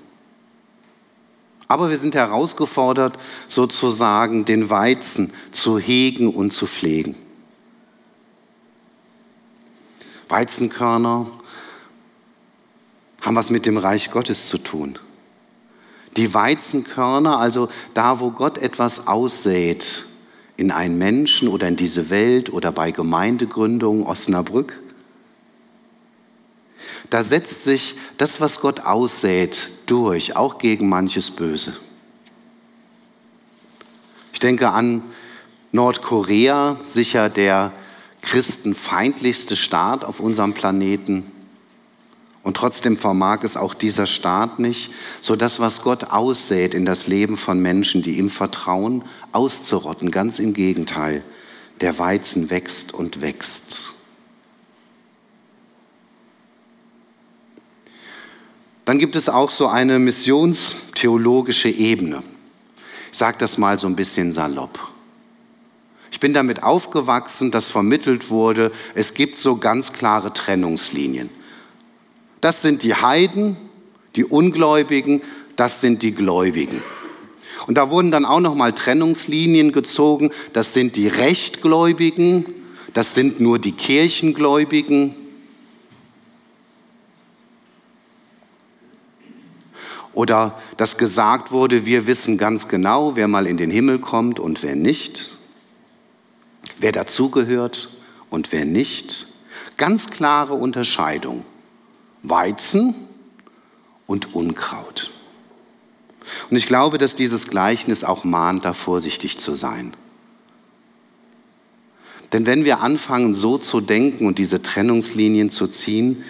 Aber 1.68 1.90
wir 1.90 1.98
sind 1.98 2.14
herausgefordert, 2.14 3.18
sozusagen 3.46 4.46
den 4.46 4.70
Weizen 4.70 5.32
zu 5.50 5.78
hegen 5.78 6.34
und 6.34 6.50
zu 6.50 6.66
pflegen. 6.66 7.14
Weizenkörner 10.30 11.26
haben 13.22 13.36
was 13.36 13.50
mit 13.50 13.66
dem 13.66 13.76
Reich 13.76 14.10
Gottes 14.10 14.48
zu 14.48 14.58
tun. 14.58 14.98
Die 16.16 16.32
Weizenkörner, 16.32 17.38
also 17.38 17.68
da, 17.94 18.20
wo 18.20 18.30
Gott 18.30 18.58
etwas 18.58 19.06
aussät, 19.06 20.06
in 20.56 20.72
einen 20.72 20.98
Menschen 20.98 21.48
oder 21.48 21.68
in 21.68 21.76
diese 21.76 22.10
Welt 22.10 22.52
oder 22.52 22.72
bei 22.72 22.90
Gemeindegründung 22.90 24.04
Osnabrück, 24.04 24.80
da 27.10 27.22
setzt 27.22 27.64
sich 27.64 27.94
das, 28.16 28.40
was 28.40 28.60
Gott 28.60 28.80
aussät, 28.80 29.70
durch, 29.90 30.36
auch 30.36 30.58
gegen 30.58 30.88
manches 30.88 31.30
Böse. 31.30 31.76
Ich 34.32 34.38
denke 34.38 34.70
an 34.70 35.02
Nordkorea, 35.72 36.76
sicher 36.84 37.28
der 37.28 37.72
christenfeindlichste 38.22 39.56
Staat 39.56 40.04
auf 40.04 40.20
unserem 40.20 40.54
Planeten. 40.54 41.30
Und 42.42 42.56
trotzdem 42.56 42.96
vermag 42.96 43.42
es 43.42 43.56
auch 43.56 43.74
dieser 43.74 44.06
Staat 44.06 44.58
nicht, 44.58 44.90
so 45.20 45.36
das, 45.36 45.60
was 45.60 45.82
Gott 45.82 46.04
aussät 46.04 46.72
in 46.72 46.84
das 46.84 47.06
Leben 47.06 47.36
von 47.36 47.60
Menschen, 47.60 48.02
die 48.02 48.18
ihm 48.18 48.30
vertrauen, 48.30 49.04
auszurotten. 49.32 50.10
Ganz 50.10 50.38
im 50.38 50.54
Gegenteil. 50.54 51.22
Der 51.80 51.98
Weizen 51.98 52.48
wächst 52.50 52.94
und 52.94 53.20
wächst. 53.20 53.92
Dann 58.88 58.98
gibt 58.98 59.16
es 59.16 59.28
auch 59.28 59.50
so 59.50 59.66
eine 59.66 59.98
missionstheologische 59.98 61.68
Ebene. 61.68 62.22
Ich 63.12 63.18
sage 63.18 63.36
das 63.38 63.58
mal 63.58 63.78
so 63.78 63.86
ein 63.86 63.94
bisschen 63.94 64.32
salopp. 64.32 64.78
Ich 66.10 66.20
bin 66.20 66.32
damit 66.32 66.62
aufgewachsen, 66.62 67.50
dass 67.50 67.68
vermittelt 67.68 68.30
wurde, 68.30 68.72
es 68.94 69.12
gibt 69.12 69.36
so 69.36 69.56
ganz 69.56 69.92
klare 69.92 70.32
Trennungslinien. 70.32 71.28
Das 72.40 72.62
sind 72.62 72.82
die 72.82 72.94
Heiden, 72.94 73.58
die 74.16 74.24
Ungläubigen, 74.24 75.20
das 75.54 75.82
sind 75.82 76.02
die 76.02 76.14
Gläubigen. 76.14 76.82
Und 77.66 77.76
da 77.76 77.90
wurden 77.90 78.10
dann 78.10 78.24
auch 78.24 78.40
noch 78.40 78.54
mal 78.54 78.72
Trennungslinien 78.72 79.72
gezogen. 79.72 80.30
Das 80.54 80.72
sind 80.72 80.96
die 80.96 81.08
Rechtgläubigen, 81.08 82.46
das 82.94 83.14
sind 83.14 83.38
nur 83.38 83.58
die 83.58 83.72
Kirchengläubigen. 83.72 85.14
Oder 90.18 90.58
dass 90.76 90.96
gesagt 90.96 91.52
wurde, 91.52 91.86
wir 91.86 92.08
wissen 92.08 92.38
ganz 92.38 92.66
genau, 92.66 93.14
wer 93.14 93.28
mal 93.28 93.46
in 93.46 93.56
den 93.56 93.70
Himmel 93.70 94.00
kommt 94.00 94.40
und 94.40 94.64
wer 94.64 94.74
nicht, 94.74 95.30
wer 96.78 96.90
dazugehört 96.90 97.88
und 98.28 98.50
wer 98.50 98.64
nicht. 98.64 99.28
Ganz 99.76 100.10
klare 100.10 100.54
Unterscheidung. 100.54 101.44
Weizen 102.24 102.96
und 104.08 104.34
Unkraut. 104.34 105.12
Und 106.50 106.56
ich 106.56 106.66
glaube, 106.66 106.98
dass 106.98 107.14
dieses 107.14 107.46
Gleichnis 107.46 108.02
auch 108.02 108.24
mahnt, 108.24 108.64
da 108.64 108.72
vorsichtig 108.72 109.38
zu 109.38 109.54
sein. 109.54 109.92
Denn 112.32 112.44
wenn 112.44 112.64
wir 112.64 112.80
anfangen, 112.80 113.34
so 113.34 113.56
zu 113.56 113.80
denken 113.80 114.26
und 114.26 114.38
diese 114.38 114.62
Trennungslinien 114.62 115.48
zu 115.48 115.68
ziehen, 115.68 116.24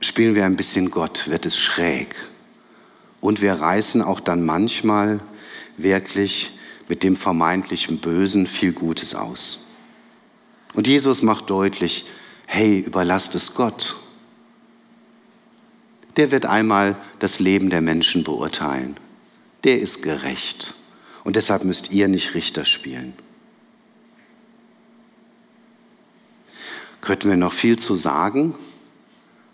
spielen 0.00 0.34
wir 0.34 0.46
ein 0.46 0.56
bisschen 0.56 0.90
Gott, 0.90 1.28
wird 1.28 1.44
es 1.44 1.58
schräg. 1.58 2.29
Und 3.20 3.42
wir 3.42 3.54
reißen 3.54 4.02
auch 4.02 4.20
dann 4.20 4.44
manchmal 4.44 5.20
wirklich 5.76 6.56
mit 6.88 7.02
dem 7.02 7.16
vermeintlichen 7.16 7.98
Bösen 7.98 8.46
viel 8.46 8.72
Gutes 8.72 9.14
aus. 9.14 9.64
Und 10.74 10.86
Jesus 10.86 11.22
macht 11.22 11.50
deutlich, 11.50 12.06
hey, 12.46 12.78
überlasst 12.80 13.34
es 13.34 13.54
Gott. 13.54 13.96
Der 16.16 16.30
wird 16.30 16.46
einmal 16.46 16.96
das 17.18 17.38
Leben 17.40 17.70
der 17.70 17.80
Menschen 17.80 18.24
beurteilen. 18.24 18.98
Der 19.64 19.80
ist 19.80 20.02
gerecht. 20.02 20.74
Und 21.22 21.36
deshalb 21.36 21.64
müsst 21.64 21.92
ihr 21.92 22.08
nicht 22.08 22.34
Richter 22.34 22.64
spielen. 22.64 23.14
Könnten 27.00 27.28
wir 27.28 27.36
noch 27.36 27.52
viel 27.52 27.78
zu 27.78 27.96
sagen, 27.96 28.54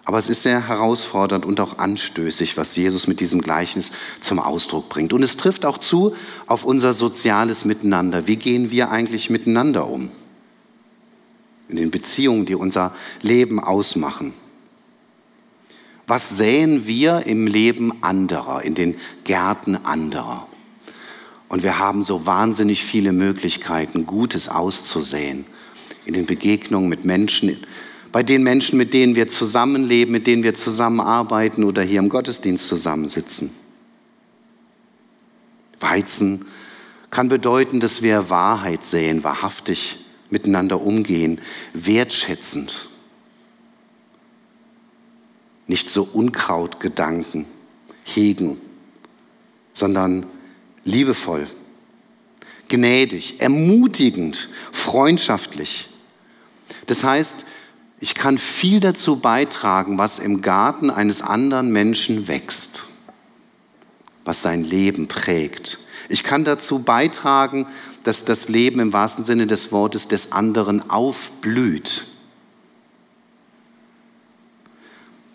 aber 0.06 0.18
es 0.18 0.28
ist 0.28 0.42
sehr 0.42 0.68
herausfordernd 0.68 1.44
und 1.44 1.58
auch 1.58 1.78
anstößig, 1.78 2.56
was 2.56 2.76
Jesus 2.76 3.08
mit 3.08 3.18
diesem 3.18 3.42
Gleichnis 3.42 3.90
zum 4.20 4.38
Ausdruck 4.38 4.88
bringt. 4.88 5.12
Und 5.12 5.24
es 5.24 5.36
trifft 5.36 5.66
auch 5.66 5.78
zu 5.78 6.14
auf 6.46 6.64
unser 6.64 6.92
soziales 6.92 7.64
Miteinander. 7.64 8.28
Wie 8.28 8.36
gehen 8.36 8.70
wir 8.70 8.92
eigentlich 8.92 9.30
miteinander 9.30 9.88
um? 9.88 10.10
In 11.68 11.74
den 11.74 11.90
Beziehungen, 11.90 12.46
die 12.46 12.54
unser 12.54 12.94
Leben 13.20 13.58
ausmachen. 13.58 14.32
Was 16.06 16.36
säen 16.36 16.86
wir 16.86 17.26
im 17.26 17.48
Leben 17.48 18.04
anderer, 18.04 18.62
in 18.62 18.76
den 18.76 18.94
Gärten 19.24 19.74
anderer? 19.74 20.46
Und 21.48 21.64
wir 21.64 21.80
haben 21.80 22.04
so 22.04 22.26
wahnsinnig 22.26 22.84
viele 22.84 23.10
Möglichkeiten, 23.10 24.06
Gutes 24.06 24.48
auszusäen 24.48 25.46
in 26.04 26.14
den 26.14 26.26
Begegnungen 26.26 26.88
mit 26.88 27.04
Menschen, 27.04 27.56
bei 28.16 28.22
den 28.22 28.42
Menschen, 28.42 28.78
mit 28.78 28.94
denen 28.94 29.14
wir 29.14 29.28
zusammenleben, 29.28 30.10
mit 30.10 30.26
denen 30.26 30.42
wir 30.42 30.54
zusammenarbeiten 30.54 31.64
oder 31.64 31.82
hier 31.82 31.98
im 31.98 32.08
Gottesdienst 32.08 32.66
zusammensitzen. 32.66 33.50
Weizen 35.80 36.46
kann 37.10 37.28
bedeuten, 37.28 37.78
dass 37.78 38.00
wir 38.00 38.30
Wahrheit 38.30 38.84
säen, 38.84 39.22
wahrhaftig 39.22 39.98
miteinander 40.30 40.80
umgehen, 40.80 41.42
wertschätzend. 41.74 42.88
Nicht 45.66 45.90
so 45.90 46.08
Unkrautgedanken 46.10 47.44
hegen, 48.02 48.56
sondern 49.74 50.24
liebevoll, 50.84 51.46
gnädig, 52.68 53.42
ermutigend, 53.42 54.48
freundschaftlich. 54.72 55.90
Das 56.86 57.04
heißt, 57.04 57.44
ich 58.06 58.14
kann 58.14 58.38
viel 58.38 58.78
dazu 58.78 59.16
beitragen, 59.16 59.98
was 59.98 60.20
im 60.20 60.40
Garten 60.40 60.90
eines 60.90 61.22
anderen 61.22 61.72
Menschen 61.72 62.28
wächst, 62.28 62.84
was 64.24 64.42
sein 64.42 64.62
Leben 64.62 65.08
prägt. 65.08 65.80
Ich 66.08 66.22
kann 66.22 66.44
dazu 66.44 66.78
beitragen, 66.78 67.66
dass 68.04 68.24
das 68.24 68.48
Leben 68.48 68.78
im 68.78 68.92
wahrsten 68.92 69.24
Sinne 69.24 69.48
des 69.48 69.72
Wortes 69.72 70.06
des 70.06 70.30
anderen 70.30 70.88
aufblüht. 70.88 72.06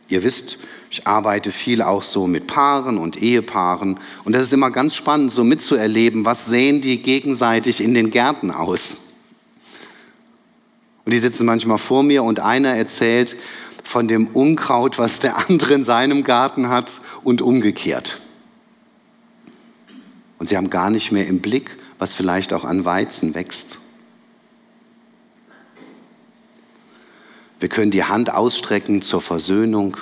Ihr 0.08 0.24
wisst, 0.24 0.58
ich 0.90 1.06
arbeite 1.06 1.52
viel 1.52 1.82
auch 1.82 2.04
so 2.04 2.26
mit 2.26 2.48
Paaren 2.48 2.98
und 2.98 3.22
Ehepaaren 3.22 4.00
und 4.24 4.32
das 4.32 4.44
ist 4.44 4.54
immer 4.54 4.72
ganz 4.72 4.96
spannend, 4.96 5.34
so 5.34 5.44
mitzuerleben, 5.44 6.24
was 6.24 6.46
sehen 6.46 6.80
die 6.80 7.02
gegenseitig 7.02 7.82
in 7.82 7.94
den 7.94 8.12
Gärten 8.12 8.50
aus. 8.50 9.02
Und 11.12 11.16
die 11.16 11.20
sitzen 11.20 11.46
manchmal 11.46 11.78
vor 11.78 12.04
mir 12.04 12.24
und 12.24 12.40
einer 12.40 12.70
erzählt 12.70 13.36
von 13.84 14.08
dem 14.08 14.28
Unkraut, 14.28 14.98
was 14.98 15.20
der 15.20 15.50
andere 15.50 15.74
in 15.74 15.84
seinem 15.84 16.24
Garten 16.24 16.70
hat 16.70 17.02
und 17.26 17.42
umgekehrt. 17.42 18.22
Und 20.40 20.48
sie 20.48 20.56
haben 20.56 20.70
gar 20.70 20.90
nicht 20.90 21.12
mehr 21.12 21.28
im 21.28 21.42
Blick, 21.42 21.76
was 22.00 22.14
vielleicht 22.14 22.54
auch 22.54 22.64
an 22.64 22.86
Weizen 22.86 23.36
wächst. 23.36 23.80
Wir 27.60 27.68
können 27.68 27.92
die 27.92 28.06
Hand 28.06 28.34
ausstrecken 28.34 29.02
zur 29.02 29.20
Versöhnung, 29.20 29.98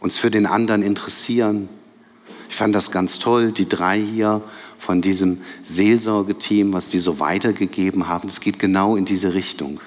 uns 0.00 0.18
für 0.18 0.30
den 0.30 0.44
anderen 0.44 0.82
interessieren. 0.82 1.70
Ich 2.50 2.56
fand 2.56 2.74
das 2.74 2.90
ganz 2.90 3.18
toll, 3.18 3.52
die 3.52 3.70
drei 3.70 3.98
hier 3.98 4.42
von 4.78 5.00
diesem 5.00 5.40
Seelsorgeteam, 5.62 6.74
was 6.74 6.90
die 6.90 7.00
so 7.00 7.20
weitergegeben 7.20 8.06
haben. 8.06 8.28
Es 8.28 8.42
geht 8.42 8.58
genau 8.58 8.96
in 8.96 9.06
diese 9.06 9.32
Richtung. 9.32 9.80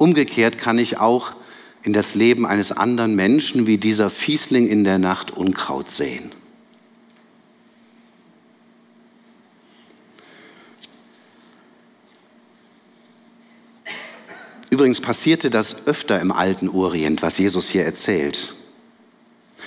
Umgekehrt 0.00 0.56
kann 0.56 0.78
ich 0.78 0.96
auch 0.96 1.32
in 1.82 1.92
das 1.92 2.14
Leben 2.14 2.46
eines 2.46 2.72
anderen 2.72 3.14
Menschen 3.14 3.66
wie 3.66 3.76
dieser 3.76 4.08
Fiesling 4.08 4.66
in 4.66 4.82
der 4.82 4.96
Nacht 4.96 5.30
Unkraut 5.30 5.90
sehen. 5.90 6.32
Übrigens 14.70 15.02
passierte 15.02 15.50
das 15.50 15.86
öfter 15.86 16.18
im 16.18 16.32
alten 16.32 16.70
Orient, 16.70 17.20
was 17.20 17.36
Jesus 17.36 17.68
hier 17.68 17.84
erzählt. 17.84 18.54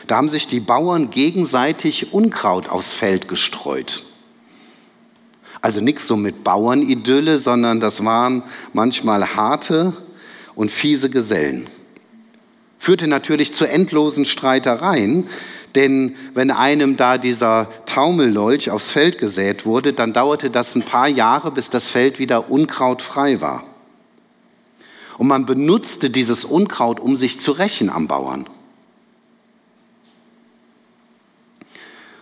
Da 0.07 0.15
haben 0.15 0.29
sich 0.29 0.47
die 0.47 0.61
Bauern 0.61 1.11
gegenseitig 1.11 2.11
Unkraut 2.11 2.69
aufs 2.69 2.91
Feld 2.91 3.27
gestreut. 3.27 4.03
Also 5.61 5.79
nichts 5.79 6.07
so 6.07 6.17
mit 6.17 6.43
Bauernidylle, 6.43 7.37
sondern 7.37 7.79
das 7.79 8.03
waren 8.03 8.41
manchmal 8.73 9.35
harte, 9.35 9.93
und 10.55 10.71
fiese 10.71 11.09
Gesellen. 11.09 11.69
Führte 12.79 13.07
natürlich 13.07 13.53
zu 13.53 13.65
endlosen 13.65 14.25
Streitereien, 14.25 15.27
denn 15.75 16.15
wenn 16.33 16.51
einem 16.51 16.97
da 16.97 17.17
dieser 17.17 17.69
Taumellolch 17.85 18.69
aufs 18.69 18.91
Feld 18.91 19.17
gesät 19.17 19.65
wurde, 19.65 19.93
dann 19.93 20.13
dauerte 20.13 20.49
das 20.49 20.75
ein 20.75 20.83
paar 20.83 21.07
Jahre, 21.07 21.51
bis 21.51 21.69
das 21.69 21.87
Feld 21.87 22.19
wieder 22.19 22.51
unkrautfrei 22.51 23.41
war. 23.41 23.63
Und 25.17 25.27
man 25.27 25.45
benutzte 25.45 26.09
dieses 26.09 26.45
Unkraut, 26.45 26.99
um 26.99 27.15
sich 27.15 27.39
zu 27.39 27.51
rächen 27.51 27.89
am 27.89 28.07
Bauern. 28.07 28.49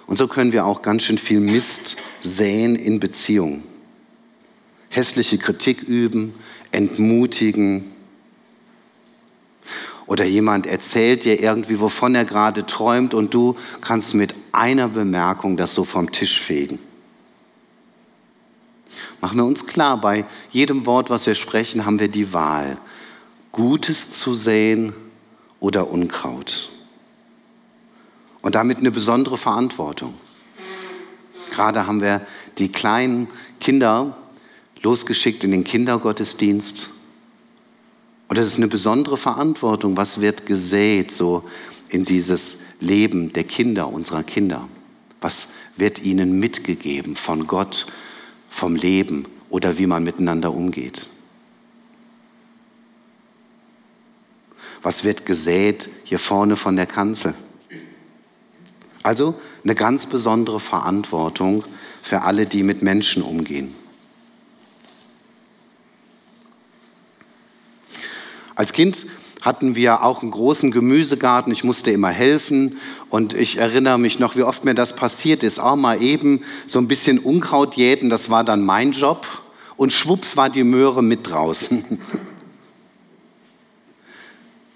Und 0.08 0.17
so 0.17 0.28
können 0.28 0.52
wir 0.52 0.65
auch 0.65 0.82
ganz 0.82 1.04
schön 1.04 1.17
viel 1.17 1.39
Mist 1.39 1.96
säen 2.20 2.76
in 2.76 3.00
Beziehungen. 3.00 3.63
Hässliche 4.89 5.38
Kritik 5.38 5.84
üben, 5.84 6.34
entmutigen, 6.72 7.90
oder 10.12 10.26
jemand 10.26 10.67
erzählt 10.67 11.24
dir 11.24 11.39
irgendwie, 11.39 11.80
wovon 11.80 12.15
er 12.15 12.26
gerade 12.26 12.65
träumt 12.65 13.13
und 13.13 13.34
du 13.34 13.56
kannst 13.80 14.13
mit 14.13 14.36
einer 14.52 14.89
Bemerkung 14.89 15.56
das 15.56 15.74
so 15.74 15.86
vom 15.86 16.12
Tisch 16.12 16.38
fegen. 16.38 16.80
Machen 19.21 19.38
wir 19.38 19.45
uns 19.45 19.65
klar, 19.67 20.02
bei 20.02 20.26
jedem 20.50 20.86
Wort, 20.86 21.10
was 21.10 21.28
wir 21.28 21.36
sprechen, 21.36 21.86
haben 21.86 22.02
wir 22.02 22.10
die 22.10 22.34
Wahl, 22.34 22.78
Gutes 23.54 24.10
zu 24.10 24.34
säen 24.34 24.91
oder 25.62 25.89
Unkraut. 25.89 26.69
Und 28.41 28.56
damit 28.56 28.80
eine 28.80 28.91
besondere 28.91 29.38
Verantwortung. 29.38 30.15
Gerade 31.52 31.88
haben 31.88 32.02
wir 32.02 32.28
die 32.58 32.69
kleinen 32.69 33.30
Kinder 33.62 34.17
losgeschickt 34.82 35.45
in 35.45 35.52
den 35.52 35.63
Kindergottesdienst 35.63 36.89
und 38.32 38.38
das 38.38 38.48
ist 38.48 38.56
eine 38.56 38.70
besondere 38.70 39.17
Verantwortung. 39.17 39.98
Was 39.98 40.22
wird 40.22 40.46
gesät 40.46 41.12
so 41.12 41.44
in 41.89 42.06
dieses 42.06 42.60
Leben 42.80 43.34
der 43.34 43.44
Kinder, 43.44 43.89
unserer 43.89 44.24
Kinder? 44.24 44.70
Was 45.20 45.50
wird 45.76 46.02
ihnen 46.02 46.39
mitgegeben 46.39 47.17
von 47.17 47.46
Gott, 47.46 47.88
vom 48.50 48.78
Leben 48.78 49.26
oder 49.50 49.78
wie 49.78 49.86
man 49.86 50.06
miteinander 50.06 50.54
umgeht? 50.54 51.10
Was 54.82 55.04
wird 55.04 55.26
gesät 55.26 55.89
hier 56.06 56.17
vorne 56.17 56.56
von 56.56 56.78
der 56.78 56.86
Kanzel? 56.86 57.34
Also 59.04 59.36
eine 59.65 59.76
ganz 59.76 60.06
besondere 60.06 60.62
Verantwortung 60.62 61.65
für 62.02 62.22
alle, 62.22 62.46
die 62.46 62.63
mit 62.63 62.82
Menschen 62.82 63.24
umgehen. 63.24 63.76
Als 68.62 68.74
Kind 68.74 69.08
hatten 69.41 69.76
wir 69.76 70.04
auch 70.04 70.21
einen 70.21 70.30
großen 70.30 70.69
Gemüsegarten. 70.69 71.52
Ich 71.52 71.63
musste 71.63 71.89
immer 71.89 72.10
helfen. 72.10 72.78
Und 73.10 73.34
ich 73.34 73.58
erinnere 73.58 73.97
mich 73.97 74.19
noch, 74.19 74.36
wie 74.36 74.43
oft 74.43 74.65
mir 74.65 74.76
das 74.76 74.95
passiert 74.95 75.41
ist. 75.41 75.58
Auch 75.58 75.76
mal 75.76 76.00
eben 76.00 76.43
so 76.67 76.78
ein 76.78 76.88
bisschen 76.88 77.17
Unkraut 77.17 77.74
jäten, 77.74 78.12
das 78.12 78.30
war 78.30 78.43
dann 78.43 78.63
mein 78.63 78.91
Job. 78.91 79.26
Und 79.78 79.91
schwupps 79.91 80.38
war 80.38 80.52
die 80.52 80.63
Möhre 80.63 81.02
mit 81.02 81.28
draußen. 81.28 81.84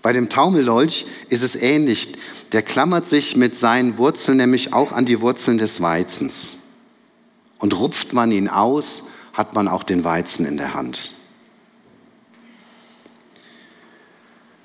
Bei 0.02 0.13
dem 0.13 0.30
Taumellolch 0.30 1.06
ist 1.30 1.43
es 1.43 1.56
ähnlich. 1.56 2.13
Der 2.54 2.63
klammert 2.63 3.06
sich 3.06 3.36
mit 3.36 3.56
seinen 3.56 4.00
Wurzeln 4.00 4.38
nämlich 4.38 4.74
auch 4.74 4.93
an 4.93 5.06
die 5.06 5.21
Wurzeln 5.21 5.60
des 5.60 5.80
Weizens. 5.80 6.58
Und 7.60 7.80
rupft 7.80 8.13
man 8.13 8.32
ihn 8.32 8.50
aus, 8.50 9.04
hat 9.34 9.54
man 9.54 9.67
auch 9.67 9.84
den 9.84 10.04
Weizen 10.04 10.48
in 10.48 10.58
der 10.58 10.74
Hand. 10.74 11.12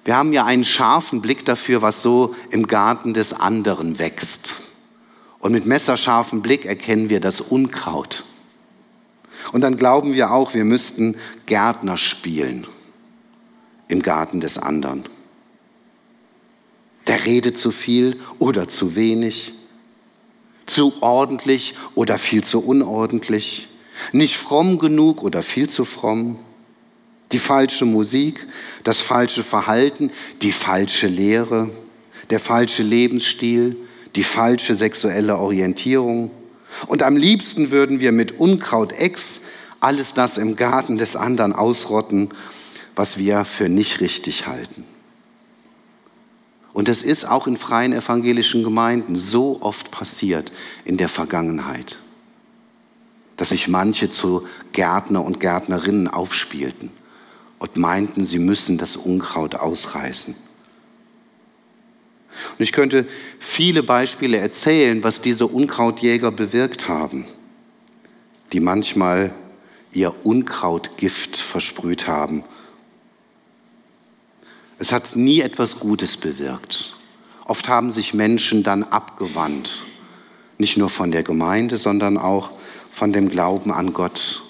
Wir 0.04 0.16
haben 0.16 0.32
ja 0.32 0.44
einen 0.44 0.64
scharfen 0.64 1.20
Blick 1.20 1.44
dafür, 1.44 1.82
was 1.82 2.02
so 2.02 2.34
im 2.50 2.66
Garten 2.66 3.14
des 3.14 3.32
anderen 3.32 3.98
wächst. 3.98 4.60
Und 5.38 5.52
mit 5.52 5.66
messerscharfem 5.66 6.42
Blick 6.42 6.66
erkennen 6.66 7.10
wir 7.10 7.20
das 7.20 7.40
Unkraut. 7.40 8.24
Und 9.52 9.62
dann 9.62 9.76
glauben 9.76 10.12
wir 10.12 10.30
auch, 10.32 10.54
wir 10.54 10.64
müssten 10.64 11.16
Gärtner 11.46 11.96
spielen 11.96 12.66
im 13.88 14.02
Garten 14.02 14.40
des 14.40 14.58
anderen. 14.58 15.04
Der 17.06 17.24
redet 17.24 17.56
zu 17.56 17.70
viel 17.70 18.20
oder 18.38 18.68
zu 18.68 18.94
wenig, 18.94 19.52
zu 20.66 21.02
ordentlich 21.02 21.74
oder 21.94 22.18
viel 22.18 22.44
zu 22.44 22.64
unordentlich, 22.64 23.68
nicht 24.12 24.36
fromm 24.36 24.78
genug 24.78 25.22
oder 25.22 25.42
viel 25.42 25.68
zu 25.68 25.84
fromm. 25.84 26.38
Die 27.32 27.38
falsche 27.38 27.84
Musik, 27.84 28.46
das 28.82 29.00
falsche 29.00 29.44
Verhalten, 29.44 30.10
die 30.42 30.52
falsche 30.52 31.06
Lehre, 31.06 31.70
der 32.30 32.40
falsche 32.40 32.82
Lebensstil, 32.82 33.76
die 34.16 34.24
falsche 34.24 34.74
sexuelle 34.74 35.38
Orientierung. 35.38 36.30
Und 36.86 37.02
am 37.02 37.16
liebsten 37.16 37.70
würden 37.70 38.00
wir 38.00 38.12
mit 38.12 38.38
Unkraut 38.38 38.92
Ex 38.92 39.42
alles 39.78 40.14
das 40.14 40.38
im 40.38 40.56
Garten 40.56 40.98
des 40.98 41.16
anderen 41.16 41.52
ausrotten, 41.52 42.30
was 42.96 43.18
wir 43.18 43.44
für 43.44 43.68
nicht 43.68 44.00
richtig 44.00 44.46
halten. 44.46 44.84
Und 46.72 46.88
es 46.88 47.02
ist 47.02 47.24
auch 47.24 47.46
in 47.46 47.56
freien 47.56 47.92
evangelischen 47.92 48.62
Gemeinden 48.62 49.16
so 49.16 49.58
oft 49.60 49.90
passiert 49.90 50.52
in 50.84 50.96
der 50.96 51.08
Vergangenheit, 51.08 51.98
dass 53.36 53.48
sich 53.48 53.68
manche 53.68 54.10
zu 54.10 54.46
Gärtner 54.72 55.24
und 55.24 55.40
Gärtnerinnen 55.40 56.06
aufspielten 56.08 56.90
und 57.61 57.77
meinten, 57.77 58.25
sie 58.25 58.40
müssen 58.40 58.79
das 58.79 58.96
Unkraut 58.96 59.55
ausreißen. 59.55 60.35
Und 62.59 62.61
ich 62.64 62.73
könnte 62.73 63.07
viele 63.38 63.83
Beispiele 63.83 64.38
erzählen, 64.38 65.05
was 65.05 65.20
diese 65.20 65.46
Unkrautjäger 65.46 66.33
bewirkt 66.33 66.88
haben, 66.88 67.27
die 68.53 68.61
manchmal 68.61 69.33
ihr 69.92 70.14
Unkrautgift 70.25 71.37
versprüht 71.37 72.09
haben. 72.09 72.44
Es 74.79 74.90
hat 74.92 75.14
nie 75.14 75.40
etwas 75.40 75.79
Gutes 75.79 76.16
bewirkt. 76.16 76.96
Oft 77.44 77.68
haben 77.68 77.90
sich 77.90 78.14
Menschen 78.14 78.62
dann 78.62 78.85
abgewandt, 78.85 79.85
nicht 80.57 80.79
nur 80.79 80.88
von 80.88 81.11
der 81.11 81.25
Gemeinde, 81.25 81.77
sondern 81.77 82.16
auch 82.16 82.53
von 82.90 83.12
dem 83.12 83.29
Glauben 83.29 83.70
an 83.70 83.92
Gott. 83.92 84.42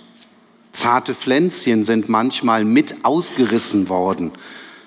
Zarte 0.73 1.15
Pflänzchen 1.15 1.85
sind 1.85 2.09
manchmal 2.09 2.65
mit 2.65 3.05
ausgerissen 3.05 3.89
worden 3.89 4.31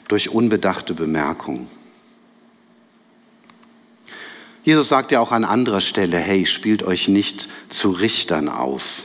durch 0.07 0.29
unbedachte 0.29 0.93
Bemerkungen. 0.93 1.67
Jesus 4.63 4.87
sagt 4.87 5.11
ja 5.11 5.19
auch 5.19 5.33
an 5.33 5.43
anderer 5.43 5.81
Stelle, 5.81 6.17
hey, 6.17 6.45
spielt 6.45 6.83
euch 6.83 7.09
nicht 7.09 7.49
zu 7.67 7.91
Richtern 7.91 8.47
auf. 8.47 9.03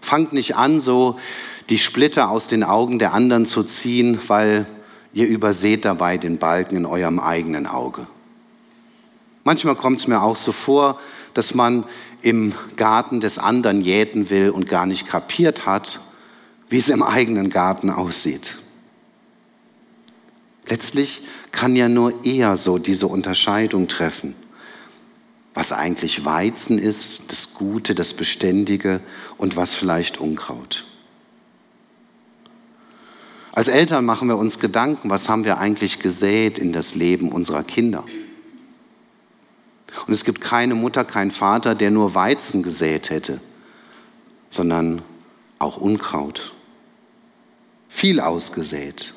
Fangt 0.00 0.32
nicht 0.32 0.54
an, 0.54 0.78
so 0.80 1.18
die 1.70 1.78
Splitter 1.78 2.30
aus 2.30 2.46
den 2.46 2.62
Augen 2.62 3.00
der 3.00 3.12
anderen 3.14 3.46
zu 3.46 3.64
ziehen, 3.64 4.18
weil 4.28 4.66
ihr 5.12 5.26
überseht 5.26 5.84
dabei 5.84 6.18
den 6.18 6.38
Balken 6.38 6.76
in 6.76 6.86
eurem 6.86 7.18
eigenen 7.18 7.66
Auge. 7.66 8.06
Manchmal 9.42 9.74
kommt 9.74 9.98
es 9.98 10.06
mir 10.06 10.22
auch 10.22 10.36
so 10.36 10.52
vor, 10.52 11.00
dass 11.34 11.54
man 11.54 11.84
im 12.22 12.54
Garten 12.76 13.20
des 13.20 13.38
anderen 13.38 13.80
jäten 13.80 14.30
will 14.30 14.50
und 14.50 14.68
gar 14.68 14.86
nicht 14.86 15.06
kapiert 15.06 15.66
hat, 15.66 16.00
wie 16.68 16.78
es 16.78 16.88
im 16.88 17.02
eigenen 17.02 17.50
Garten 17.50 17.90
aussieht. 17.90 18.58
Letztlich 20.68 21.22
kann 21.50 21.74
ja 21.74 21.88
nur 21.88 22.24
er 22.24 22.56
so 22.56 22.78
diese 22.78 23.08
Unterscheidung 23.08 23.88
treffen, 23.88 24.36
was 25.52 25.72
eigentlich 25.72 26.24
Weizen 26.24 26.78
ist, 26.78 27.24
das 27.28 27.54
Gute, 27.54 27.94
das 27.94 28.14
Beständige 28.14 29.00
und 29.36 29.56
was 29.56 29.74
vielleicht 29.74 30.18
Unkraut. 30.18 30.86
Als 33.52 33.66
Eltern 33.66 34.04
machen 34.04 34.28
wir 34.28 34.36
uns 34.36 34.60
Gedanken, 34.60 35.10
was 35.10 35.28
haben 35.28 35.44
wir 35.44 35.58
eigentlich 35.58 35.98
gesät 35.98 36.56
in 36.56 36.70
das 36.70 36.94
Leben 36.94 37.32
unserer 37.32 37.64
Kinder. 37.64 38.04
Und 40.06 40.12
es 40.12 40.24
gibt 40.24 40.40
keine 40.40 40.74
Mutter, 40.74 41.04
keinen 41.04 41.30
Vater, 41.30 41.74
der 41.74 41.90
nur 41.90 42.14
Weizen 42.14 42.62
gesät 42.62 43.10
hätte, 43.10 43.40
sondern 44.48 45.02
auch 45.58 45.76
Unkraut. 45.76 46.52
Viel 47.88 48.20
ausgesät. 48.20 49.14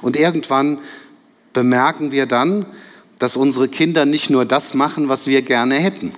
Und 0.00 0.16
irgendwann 0.16 0.78
bemerken 1.52 2.10
wir 2.12 2.26
dann, 2.26 2.66
dass 3.18 3.36
unsere 3.36 3.68
Kinder 3.68 4.04
nicht 4.04 4.30
nur 4.30 4.44
das 4.44 4.74
machen, 4.74 5.08
was 5.08 5.26
wir 5.26 5.42
gerne 5.42 5.76
hätten. 5.76 6.12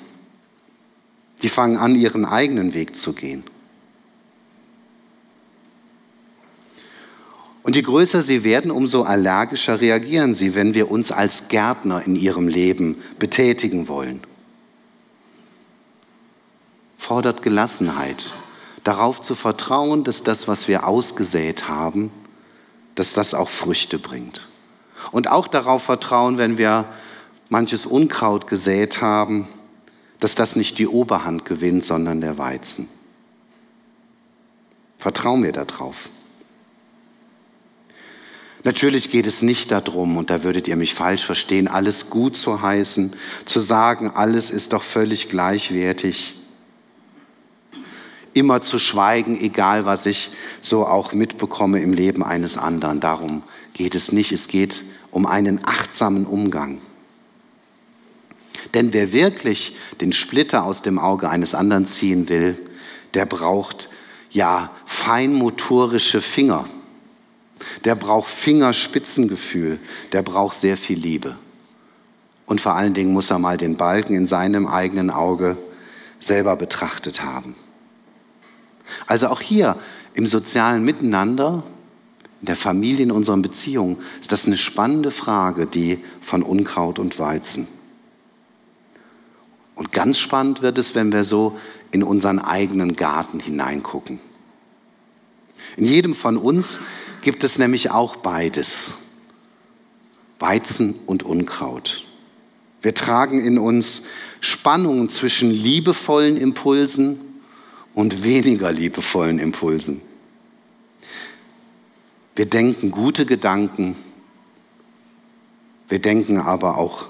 Die 1.42 1.48
fangen 1.48 1.76
an, 1.76 1.94
ihren 1.94 2.24
eigenen 2.24 2.72
Weg 2.72 2.96
zu 2.96 3.12
gehen. 3.12 3.44
Und 7.64 7.76
je 7.76 7.82
größer 7.82 8.22
sie 8.22 8.44
werden, 8.44 8.70
umso 8.70 9.04
allergischer 9.04 9.80
reagieren 9.80 10.34
sie, 10.34 10.54
wenn 10.54 10.74
wir 10.74 10.90
uns 10.90 11.10
als 11.10 11.48
Gärtner 11.48 12.02
in 12.04 12.14
ihrem 12.14 12.46
Leben 12.46 13.02
betätigen 13.18 13.88
wollen. 13.88 14.20
Fordert 16.98 17.40
Gelassenheit, 17.40 18.34
darauf 18.84 19.22
zu 19.22 19.34
vertrauen, 19.34 20.04
dass 20.04 20.22
das, 20.22 20.46
was 20.46 20.68
wir 20.68 20.86
ausgesät 20.86 21.66
haben, 21.66 22.12
dass 22.96 23.14
das 23.14 23.32
auch 23.32 23.48
Früchte 23.48 23.98
bringt. 23.98 24.46
Und 25.10 25.30
auch 25.30 25.48
darauf 25.48 25.84
vertrauen, 25.84 26.36
wenn 26.36 26.58
wir 26.58 26.84
manches 27.48 27.86
Unkraut 27.86 28.46
gesät 28.46 29.00
haben, 29.00 29.48
dass 30.20 30.34
das 30.34 30.54
nicht 30.54 30.78
die 30.78 30.86
Oberhand 30.86 31.46
gewinnt, 31.46 31.82
sondern 31.82 32.20
der 32.20 32.36
Weizen. 32.36 32.88
Vertrauen 34.98 35.42
wir 35.42 35.52
darauf. 35.52 36.10
Natürlich 38.64 39.10
geht 39.10 39.26
es 39.26 39.42
nicht 39.42 39.70
darum, 39.70 40.16
und 40.16 40.30
da 40.30 40.42
würdet 40.42 40.68
ihr 40.68 40.76
mich 40.76 40.94
falsch 40.94 41.24
verstehen, 41.24 41.68
alles 41.68 42.08
gut 42.08 42.34
zu 42.34 42.62
heißen, 42.62 43.12
zu 43.44 43.60
sagen, 43.60 44.10
alles 44.10 44.50
ist 44.50 44.72
doch 44.72 44.82
völlig 44.82 45.28
gleichwertig 45.28 46.34
immer 48.34 48.60
zu 48.60 48.78
schweigen, 48.78 49.40
egal 49.40 49.86
was 49.86 50.06
ich 50.06 50.30
so 50.60 50.86
auch 50.86 51.12
mitbekomme 51.12 51.80
im 51.80 51.92
Leben 51.92 52.22
eines 52.22 52.56
anderen. 52.56 53.00
Darum 53.00 53.42
geht 53.72 53.94
es 53.94 54.12
nicht. 54.12 54.32
Es 54.32 54.48
geht 54.48 54.84
um 55.10 55.26
einen 55.26 55.60
achtsamen 55.64 56.26
Umgang. 56.26 56.80
Denn 58.74 58.92
wer 58.92 59.12
wirklich 59.12 59.76
den 60.00 60.12
Splitter 60.12 60.64
aus 60.64 60.82
dem 60.82 60.98
Auge 60.98 61.30
eines 61.30 61.54
anderen 61.54 61.84
ziehen 61.84 62.28
will, 62.28 62.58
der 63.14 63.24
braucht 63.24 63.88
ja 64.30 64.70
feinmotorische 64.84 66.20
Finger. 66.20 66.66
Der 67.84 67.94
braucht 67.94 68.28
Fingerspitzengefühl. 68.28 69.78
Der 70.12 70.22
braucht 70.22 70.54
sehr 70.54 70.76
viel 70.76 70.98
Liebe. 70.98 71.36
Und 72.46 72.60
vor 72.60 72.74
allen 72.74 72.94
Dingen 72.94 73.12
muss 73.12 73.30
er 73.30 73.38
mal 73.38 73.56
den 73.56 73.76
Balken 73.76 74.14
in 74.14 74.26
seinem 74.26 74.66
eigenen 74.66 75.10
Auge 75.10 75.56
selber 76.18 76.56
betrachtet 76.56 77.22
haben. 77.22 77.54
Also 79.06 79.28
auch 79.28 79.40
hier 79.40 79.76
im 80.14 80.26
sozialen 80.26 80.84
Miteinander, 80.84 81.62
in 82.40 82.46
der 82.46 82.56
Familie, 82.56 83.04
in 83.04 83.10
unseren 83.10 83.42
Beziehungen, 83.42 83.98
ist 84.20 84.32
das 84.32 84.46
eine 84.46 84.56
spannende 84.56 85.10
Frage, 85.10 85.66
die 85.66 85.98
von 86.20 86.42
Unkraut 86.42 86.98
und 86.98 87.18
Weizen. 87.18 87.66
Und 89.74 89.92
ganz 89.92 90.18
spannend 90.18 90.62
wird 90.62 90.78
es, 90.78 90.94
wenn 90.94 91.12
wir 91.12 91.24
so 91.24 91.58
in 91.90 92.02
unseren 92.02 92.38
eigenen 92.38 92.96
Garten 92.96 93.40
hineingucken. 93.40 94.20
In 95.76 95.86
jedem 95.86 96.14
von 96.14 96.36
uns 96.36 96.80
gibt 97.24 97.42
es 97.42 97.58
nämlich 97.58 97.90
auch 97.90 98.16
beides, 98.16 98.94
Weizen 100.38 100.94
und 101.06 101.22
Unkraut. 101.22 102.04
Wir 102.82 102.94
tragen 102.94 103.40
in 103.40 103.58
uns 103.58 104.02
Spannungen 104.40 105.08
zwischen 105.08 105.50
liebevollen 105.50 106.36
Impulsen 106.36 107.18
und 107.94 108.24
weniger 108.24 108.70
liebevollen 108.70 109.38
Impulsen. 109.38 110.02
Wir 112.36 112.46
denken 112.46 112.90
gute 112.90 113.24
Gedanken, 113.24 113.96
wir 115.88 116.00
denken 116.00 116.38
aber 116.38 116.76
auch 116.76 117.06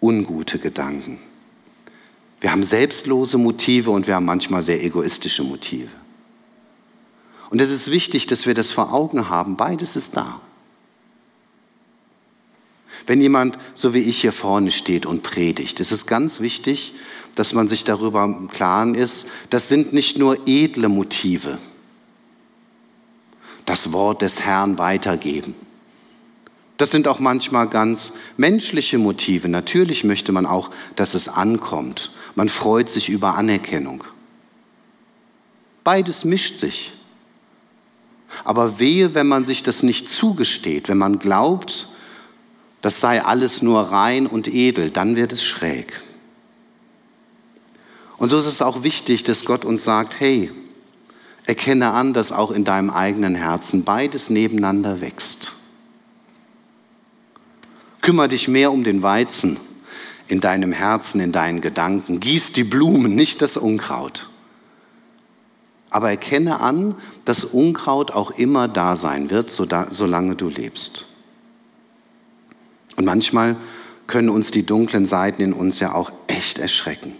ungute 0.00 0.58
Gedanken. 0.58 1.18
Wir 2.40 2.52
haben 2.52 2.62
selbstlose 2.62 3.38
Motive 3.38 3.90
und 3.92 4.06
wir 4.06 4.14
haben 4.14 4.26
manchmal 4.26 4.60
sehr 4.60 4.84
egoistische 4.84 5.42
Motive. 5.42 5.90
Und 7.50 7.60
es 7.60 7.70
ist 7.70 7.90
wichtig, 7.90 8.26
dass 8.26 8.46
wir 8.46 8.54
das 8.54 8.70
vor 8.70 8.92
Augen 8.92 9.28
haben. 9.28 9.56
Beides 9.56 9.96
ist 9.96 10.16
da. 10.16 10.40
Wenn 13.06 13.22
jemand, 13.22 13.58
so 13.74 13.94
wie 13.94 14.00
ich 14.00 14.20
hier 14.20 14.32
vorne 14.32 14.70
steht 14.70 15.06
und 15.06 15.22
predigt, 15.22 15.80
ist 15.80 15.92
es 15.92 16.06
ganz 16.06 16.40
wichtig, 16.40 16.92
dass 17.34 17.54
man 17.54 17.68
sich 17.68 17.84
darüber 17.84 18.24
im 18.24 18.48
Klaren 18.48 18.94
ist, 18.94 19.26
das 19.48 19.68
sind 19.68 19.92
nicht 19.92 20.18
nur 20.18 20.46
edle 20.46 20.88
Motive, 20.88 21.58
das 23.64 23.92
Wort 23.92 24.22
des 24.22 24.42
Herrn 24.42 24.78
weitergeben. 24.78 25.54
Das 26.76 26.90
sind 26.90 27.08
auch 27.08 27.18
manchmal 27.18 27.68
ganz 27.68 28.12
menschliche 28.36 28.98
Motive. 28.98 29.48
Natürlich 29.48 30.04
möchte 30.04 30.32
man 30.32 30.46
auch, 30.46 30.70
dass 30.94 31.14
es 31.14 31.28
ankommt. 31.28 32.12
Man 32.34 32.48
freut 32.48 32.88
sich 32.88 33.08
über 33.08 33.34
Anerkennung. 33.34 34.04
Beides 35.82 36.24
mischt 36.24 36.56
sich. 36.56 36.92
Aber 38.44 38.78
wehe, 38.78 39.14
wenn 39.14 39.26
man 39.26 39.44
sich 39.44 39.62
das 39.62 39.82
nicht 39.82 40.08
zugesteht, 40.08 40.88
wenn 40.88 40.98
man 40.98 41.18
glaubt, 41.18 41.88
das 42.82 43.00
sei 43.00 43.24
alles 43.24 43.62
nur 43.62 43.80
rein 43.80 44.26
und 44.26 44.48
edel, 44.48 44.90
dann 44.90 45.16
wird 45.16 45.32
es 45.32 45.44
schräg. 45.44 46.02
Und 48.18 48.28
so 48.28 48.38
ist 48.38 48.46
es 48.46 48.62
auch 48.62 48.82
wichtig, 48.82 49.24
dass 49.24 49.44
Gott 49.44 49.64
uns 49.64 49.84
sagt, 49.84 50.20
hey, 50.20 50.50
Erkenne 51.48 51.92
an, 51.92 52.12
dass 52.12 52.30
auch 52.30 52.50
in 52.50 52.64
deinem 52.64 52.90
eigenen 52.90 53.34
Herzen 53.34 53.82
beides 53.82 54.28
nebeneinander 54.28 55.00
wächst. 55.00 55.56
Kümmer 58.02 58.28
dich 58.28 58.48
mehr 58.48 58.70
um 58.70 58.84
den 58.84 59.02
Weizen 59.02 59.56
in 60.26 60.40
deinem 60.40 60.72
Herzen, 60.72 61.22
in 61.22 61.32
deinen 61.32 61.62
Gedanken. 61.62 62.20
Gieß 62.20 62.52
die 62.52 62.64
Blumen, 62.64 63.14
nicht 63.14 63.40
das 63.40 63.56
Unkraut. 63.56 64.28
Aber 65.90 66.10
erkenne 66.10 66.60
an, 66.60 66.94
dass 67.24 67.44
Unkraut 67.44 68.10
auch 68.10 68.30
immer 68.32 68.68
da 68.68 68.96
sein 68.96 69.30
wird, 69.30 69.50
solange 69.50 70.34
du 70.34 70.48
lebst. 70.48 71.06
Und 72.96 73.04
manchmal 73.04 73.56
können 74.06 74.28
uns 74.28 74.50
die 74.50 74.64
dunklen 74.64 75.06
Seiten 75.06 75.42
in 75.42 75.52
uns 75.52 75.80
ja 75.80 75.94
auch 75.94 76.10
echt 76.26 76.58
erschrecken. 76.58 77.14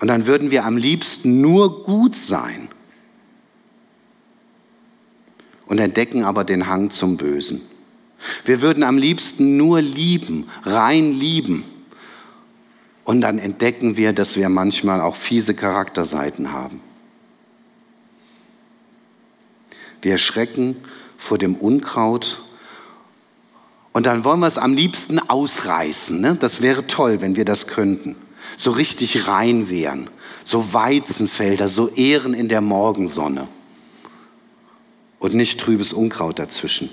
Und 0.00 0.08
dann 0.08 0.26
würden 0.26 0.50
wir 0.50 0.64
am 0.64 0.76
liebsten 0.76 1.40
nur 1.40 1.84
gut 1.84 2.16
sein 2.16 2.68
und 5.66 5.78
entdecken 5.78 6.24
aber 6.24 6.44
den 6.44 6.66
Hang 6.66 6.90
zum 6.90 7.16
Bösen. 7.16 7.62
Wir 8.44 8.62
würden 8.62 8.82
am 8.82 8.98
liebsten 8.98 9.56
nur 9.56 9.80
lieben, 9.80 10.46
rein 10.64 11.12
lieben. 11.12 11.64
Und 13.04 13.20
dann 13.20 13.38
entdecken 13.38 13.96
wir, 13.96 14.12
dass 14.12 14.36
wir 14.36 14.48
manchmal 14.48 15.00
auch 15.00 15.16
fiese 15.16 15.54
Charakterseiten 15.54 16.52
haben. 16.52 16.80
Wir 20.02 20.12
erschrecken 20.12 20.76
vor 21.16 21.38
dem 21.38 21.54
Unkraut 21.54 22.42
und 23.92 24.06
dann 24.06 24.24
wollen 24.24 24.40
wir 24.40 24.46
es 24.46 24.58
am 24.58 24.74
liebsten 24.74 25.18
ausreißen. 25.18 26.20
Ne? 26.20 26.36
Das 26.38 26.62
wäre 26.62 26.86
toll, 26.86 27.20
wenn 27.20 27.36
wir 27.36 27.44
das 27.44 27.66
könnten. 27.66 28.16
So 28.56 28.70
richtig 28.70 29.28
rein 29.28 29.68
wären. 29.68 30.08
So 30.44 30.72
Weizenfelder, 30.72 31.68
so 31.68 31.88
Ehren 31.88 32.34
in 32.34 32.48
der 32.48 32.60
Morgensonne. 32.60 33.48
Und 35.18 35.34
nicht 35.34 35.60
trübes 35.60 35.92
Unkraut 35.92 36.38
dazwischen. 36.38 36.90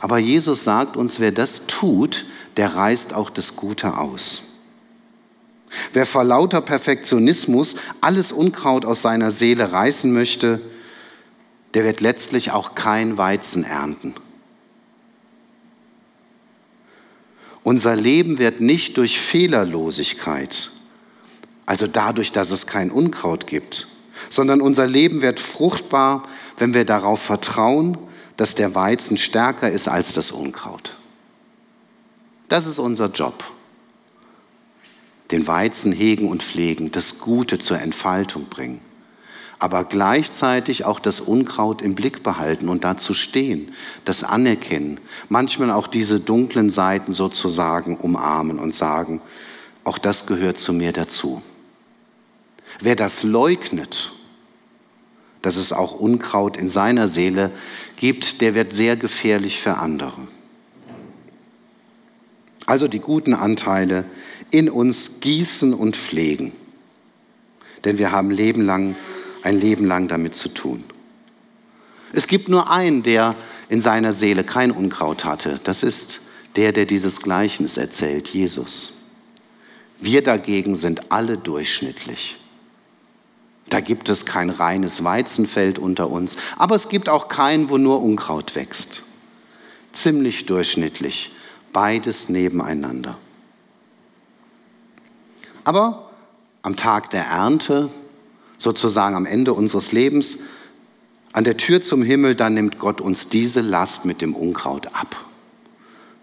Aber 0.00 0.18
Jesus 0.18 0.64
sagt 0.64 0.96
uns, 0.96 1.20
wer 1.20 1.30
das 1.30 1.66
tut, 1.66 2.24
der 2.56 2.74
reißt 2.74 3.14
auch 3.14 3.30
das 3.30 3.54
Gute 3.54 3.98
aus. 3.98 4.42
Wer 5.92 6.04
vor 6.04 6.24
lauter 6.24 6.60
Perfektionismus 6.60 7.76
alles 8.00 8.32
Unkraut 8.32 8.84
aus 8.84 9.02
seiner 9.02 9.30
Seele 9.30 9.70
reißen 9.70 10.12
möchte, 10.12 10.60
der 11.74 11.84
wird 11.84 12.00
letztlich 12.00 12.50
auch 12.50 12.74
kein 12.74 13.16
Weizen 13.16 13.64
ernten. 13.64 14.14
Unser 17.62 17.94
Leben 17.94 18.38
wird 18.38 18.60
nicht 18.60 18.96
durch 18.96 19.20
Fehlerlosigkeit, 19.20 20.70
also 21.66 21.86
dadurch, 21.86 22.32
dass 22.32 22.50
es 22.50 22.66
kein 22.66 22.90
Unkraut 22.90 23.46
gibt, 23.46 23.88
sondern 24.28 24.60
unser 24.60 24.86
Leben 24.86 25.22
wird 25.22 25.38
fruchtbar, 25.38 26.26
wenn 26.56 26.74
wir 26.74 26.84
darauf 26.84 27.22
vertrauen, 27.22 27.98
dass 28.36 28.54
der 28.54 28.74
Weizen 28.74 29.18
stärker 29.18 29.70
ist 29.70 29.86
als 29.86 30.14
das 30.14 30.32
Unkraut. 30.32 30.96
Das 32.48 32.66
ist 32.66 32.78
unser 32.78 33.10
Job. 33.10 33.44
Den 35.30 35.46
Weizen 35.46 35.92
hegen 35.92 36.28
und 36.28 36.42
pflegen, 36.42 36.90
das 36.90 37.20
Gute 37.20 37.58
zur 37.58 37.78
Entfaltung 37.78 38.46
bringen 38.46 38.80
aber 39.60 39.84
gleichzeitig 39.84 40.86
auch 40.86 40.98
das 40.98 41.20
Unkraut 41.20 41.82
im 41.82 41.94
Blick 41.94 42.22
behalten 42.22 42.70
und 42.70 42.82
dazu 42.82 43.12
stehen, 43.12 43.72
das 44.06 44.24
anerkennen, 44.24 44.98
manchmal 45.28 45.70
auch 45.70 45.86
diese 45.86 46.18
dunklen 46.18 46.70
Seiten 46.70 47.12
sozusagen 47.12 47.96
umarmen 47.98 48.58
und 48.58 48.74
sagen, 48.74 49.20
auch 49.84 49.98
das 49.98 50.24
gehört 50.24 50.56
zu 50.56 50.72
mir 50.72 50.92
dazu. 50.92 51.42
Wer 52.80 52.96
das 52.96 53.22
leugnet, 53.22 54.12
dass 55.42 55.56
es 55.56 55.74
auch 55.74 55.92
Unkraut 55.92 56.56
in 56.56 56.70
seiner 56.70 57.06
Seele 57.06 57.50
gibt, 57.96 58.40
der 58.40 58.54
wird 58.54 58.72
sehr 58.72 58.96
gefährlich 58.96 59.60
für 59.60 59.76
andere. 59.76 60.26
Also 62.64 62.88
die 62.88 63.00
guten 63.00 63.34
Anteile 63.34 64.06
in 64.50 64.70
uns 64.70 65.20
gießen 65.20 65.74
und 65.74 65.96
pflegen. 65.96 66.52
Denn 67.84 67.98
wir 67.98 68.10
haben 68.12 68.30
Leben 68.30 68.62
lang 68.62 68.94
ein 69.42 69.58
Leben 69.58 69.86
lang 69.86 70.08
damit 70.08 70.34
zu 70.34 70.48
tun. 70.48 70.84
Es 72.12 72.26
gibt 72.26 72.48
nur 72.48 72.70
einen, 72.70 73.02
der 73.02 73.36
in 73.68 73.80
seiner 73.80 74.12
Seele 74.12 74.44
kein 74.44 74.70
Unkraut 74.70 75.24
hatte. 75.24 75.60
Das 75.64 75.82
ist 75.82 76.20
der, 76.56 76.72
der 76.72 76.86
dieses 76.86 77.22
Gleichnis 77.22 77.76
erzählt, 77.76 78.28
Jesus. 78.28 78.94
Wir 80.00 80.22
dagegen 80.22 80.76
sind 80.76 81.12
alle 81.12 81.36
durchschnittlich. 81.36 82.38
Da 83.68 83.80
gibt 83.80 84.08
es 84.08 84.26
kein 84.26 84.50
reines 84.50 85.04
Weizenfeld 85.04 85.78
unter 85.78 86.10
uns, 86.10 86.36
aber 86.58 86.74
es 86.74 86.88
gibt 86.88 87.08
auch 87.08 87.28
keinen, 87.28 87.70
wo 87.70 87.78
nur 87.78 88.02
Unkraut 88.02 88.56
wächst. 88.56 89.04
Ziemlich 89.92 90.46
durchschnittlich, 90.46 91.30
beides 91.72 92.28
nebeneinander. 92.28 93.16
Aber 95.62 96.10
am 96.62 96.74
Tag 96.74 97.10
der 97.10 97.26
Ernte 97.26 97.90
sozusagen 98.60 99.16
am 99.16 99.26
Ende 99.26 99.54
unseres 99.54 99.90
Lebens, 99.90 100.38
an 101.32 101.44
der 101.44 101.56
Tür 101.56 101.80
zum 101.80 102.02
Himmel, 102.02 102.34
dann 102.34 102.54
nimmt 102.54 102.78
Gott 102.78 103.00
uns 103.00 103.28
diese 103.28 103.62
Last 103.62 104.04
mit 104.04 104.20
dem 104.20 104.36
Unkraut 104.36 104.88
ab. 104.94 105.24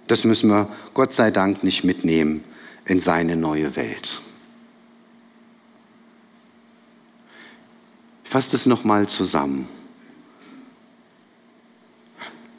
Das 0.06 0.24
müssen 0.24 0.50
wir 0.50 0.70
Gott 0.94 1.14
sei 1.14 1.32
Dank 1.32 1.64
nicht 1.64 1.84
mitnehmen 1.84 2.44
in 2.86 3.00
seine 3.00 3.36
neue 3.36 3.76
Welt. 3.76 4.22
Ich 8.24 8.30
fasse 8.30 8.56
es 8.56 8.66
nochmal 8.66 9.08
zusammen. 9.10 9.68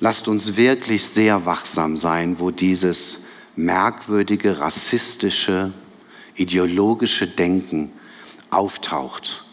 Lasst 0.00 0.26
uns 0.26 0.56
wirklich 0.56 1.06
sehr 1.06 1.46
wachsam 1.46 1.96
sein, 1.96 2.40
wo 2.40 2.50
dieses 2.50 3.18
merkwürdige, 3.54 4.60
rassistische, 4.60 5.72
ideologische 6.34 7.28
Denken 7.28 7.92
auftaucht 8.50 9.44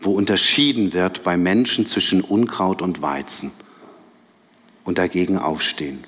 wo 0.00 0.12
unterschieden 0.12 0.92
wird 0.92 1.22
bei 1.22 1.36
Menschen 1.36 1.86
zwischen 1.86 2.22
Unkraut 2.22 2.80
und 2.82 3.02
Weizen 3.02 3.52
und 4.84 4.98
dagegen 4.98 5.38
aufstehen. 5.38 6.02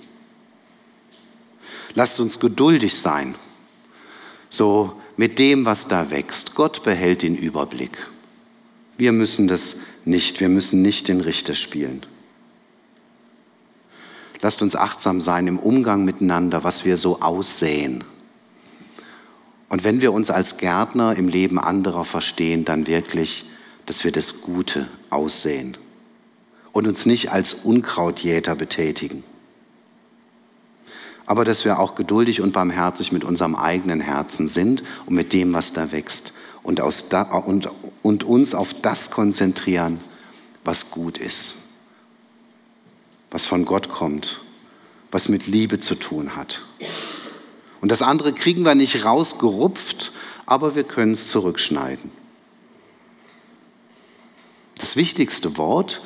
Lasst 1.94 2.18
uns 2.20 2.40
geduldig 2.40 2.98
sein, 2.98 3.34
so 4.48 4.92
mit 5.16 5.38
dem, 5.38 5.66
was 5.66 5.88
da 5.88 6.10
wächst. 6.10 6.54
Gott 6.54 6.82
behält 6.82 7.22
den 7.22 7.36
Überblick. 7.36 8.08
Wir 8.96 9.12
müssen 9.12 9.46
das 9.46 9.76
nicht, 10.04 10.40
wir 10.40 10.48
müssen 10.48 10.80
nicht 10.80 11.08
den 11.08 11.20
Richter 11.20 11.54
spielen. 11.54 12.06
Lasst 14.40 14.62
uns 14.62 14.74
achtsam 14.74 15.20
sein 15.20 15.46
im 15.46 15.58
Umgang 15.58 16.04
miteinander, 16.04 16.64
was 16.64 16.84
wir 16.84 16.96
so 16.96 17.20
aussehen. 17.20 18.02
Und 19.68 19.84
wenn 19.84 20.00
wir 20.00 20.12
uns 20.12 20.30
als 20.30 20.56
Gärtner 20.56 21.14
im 21.16 21.28
Leben 21.28 21.58
anderer 21.58 22.04
verstehen, 22.04 22.64
dann 22.64 22.86
wirklich 22.86 23.44
dass 23.86 24.04
wir 24.04 24.12
das 24.12 24.40
Gute 24.40 24.88
aussehen 25.10 25.76
und 26.72 26.86
uns 26.86 27.06
nicht 27.06 27.30
als 27.30 27.54
Unkrautjäter 27.54 28.54
betätigen. 28.54 29.24
Aber 31.26 31.44
dass 31.44 31.64
wir 31.64 31.78
auch 31.78 31.94
geduldig 31.94 32.40
und 32.40 32.52
barmherzig 32.52 33.12
mit 33.12 33.24
unserem 33.24 33.54
eigenen 33.54 34.00
Herzen 34.00 34.48
sind 34.48 34.82
und 35.06 35.14
mit 35.14 35.32
dem, 35.32 35.52
was 35.52 35.72
da 35.72 35.92
wächst 35.92 36.32
und, 36.62 36.80
da, 37.10 37.22
und, 37.22 37.68
und 38.02 38.24
uns 38.24 38.54
auf 38.54 38.74
das 38.74 39.10
konzentrieren, 39.10 40.00
was 40.64 40.90
gut 40.90 41.18
ist, 41.18 41.54
was 43.30 43.46
von 43.46 43.64
Gott 43.64 43.88
kommt, 43.88 44.40
was 45.10 45.28
mit 45.28 45.46
Liebe 45.46 45.78
zu 45.78 45.94
tun 45.94 46.36
hat. 46.36 46.64
Und 47.80 47.90
das 47.90 48.02
andere 48.02 48.32
kriegen 48.32 48.64
wir 48.64 48.74
nicht 48.74 49.04
rausgerupft, 49.04 50.12
aber 50.46 50.74
wir 50.74 50.84
können 50.84 51.12
es 51.12 51.28
zurückschneiden. 51.28 52.21
Das 54.82 54.96
wichtigste 54.96 55.58
Wort 55.58 56.02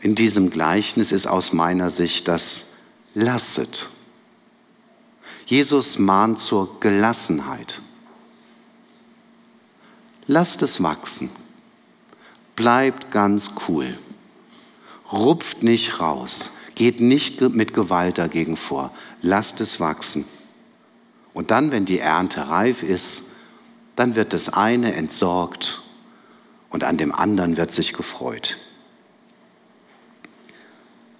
in 0.00 0.16
diesem 0.16 0.50
Gleichnis 0.50 1.12
ist 1.12 1.28
aus 1.28 1.52
meiner 1.52 1.90
Sicht 1.90 2.26
das 2.26 2.64
Lasset. 3.14 3.88
Jesus 5.46 6.00
mahnt 6.00 6.40
zur 6.40 6.80
Gelassenheit. 6.80 7.80
Lasst 10.26 10.62
es 10.62 10.82
wachsen. 10.82 11.30
Bleibt 12.56 13.12
ganz 13.12 13.52
cool. 13.68 13.96
Rupft 15.12 15.62
nicht 15.62 16.00
raus. 16.00 16.50
Geht 16.74 17.00
nicht 17.00 17.40
mit 17.40 17.74
Gewalt 17.74 18.18
dagegen 18.18 18.56
vor. 18.56 18.92
Lasst 19.22 19.60
es 19.60 19.78
wachsen. 19.78 20.24
Und 21.32 21.52
dann, 21.52 21.70
wenn 21.70 21.84
die 21.84 22.00
Ernte 22.00 22.48
reif 22.48 22.82
ist, 22.82 23.22
dann 23.94 24.16
wird 24.16 24.32
das 24.32 24.48
eine 24.48 24.94
entsorgt 24.94 25.85
und 26.76 26.84
an 26.84 26.98
dem 26.98 27.10
anderen 27.10 27.56
wird 27.56 27.72
sich 27.72 27.94
gefreut. 27.94 28.58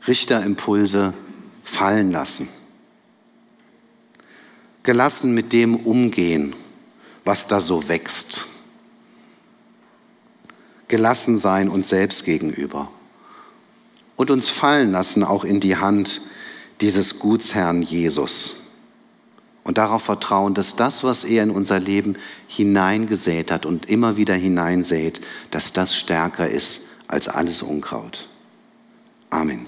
Richterimpulse 0.07 1.15
fallen 1.65 2.13
lassen. 2.13 2.51
Gelassen 4.83 5.33
mit 5.33 5.55
dem 5.55 5.75
umgehen, 5.75 6.55
was 7.25 7.47
da 7.47 7.63
so 7.63 7.89
wächst. 7.89 8.49
gelassen 10.89 11.39
sein 11.39 11.71
uns 11.71 11.89
selbst 11.89 12.27
gegenüber 12.27 12.93
und 14.17 14.31
uns 14.31 14.51
fallen 14.51 14.93
lassen 14.93 15.25
auch 15.25 15.43
in 15.43 15.61
die 15.61 15.79
Hand 15.79 16.21
dieses 16.83 17.19
Gutsherrn 17.19 17.81
Jesus 17.81 18.57
und 19.67 19.79
darauf 19.79 20.03
vertrauen, 20.03 20.55
dass 20.55 20.77
das, 20.77 21.03
was 21.03 21.25
er 21.25 21.43
in 21.43 21.51
unser 21.51 21.81
Leben 21.81 22.17
hineingesät 22.47 23.51
hat 23.51 23.67
und 23.67 23.91
immer 23.91 24.17
wieder 24.17 24.35
hineinsät, 24.35 25.21
dass 25.51 25.73
das 25.73 25.97
stärker 25.97 26.49
ist 26.49 26.83
als 27.09 27.29
alles 27.29 27.63
Unkraut. 27.63 28.29
Amen. 29.31 29.67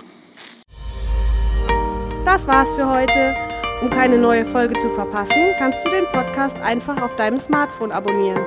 Das 2.25 2.47
war's 2.47 2.73
für 2.75 2.89
heute. 2.89 3.35
Um 3.83 3.91
keine 3.91 4.19
neue 4.19 4.45
Folge 4.45 4.77
zu 4.79 4.89
verpassen, 4.91 5.53
kannst 5.59 5.85
du 5.85 5.91
den 5.91 6.05
Podcast 6.13 6.61
einfach 6.61 7.03
auf 7.03 7.17
deinem 7.17 7.39
Smartphone 7.39 7.91
abonnieren. 7.91 8.43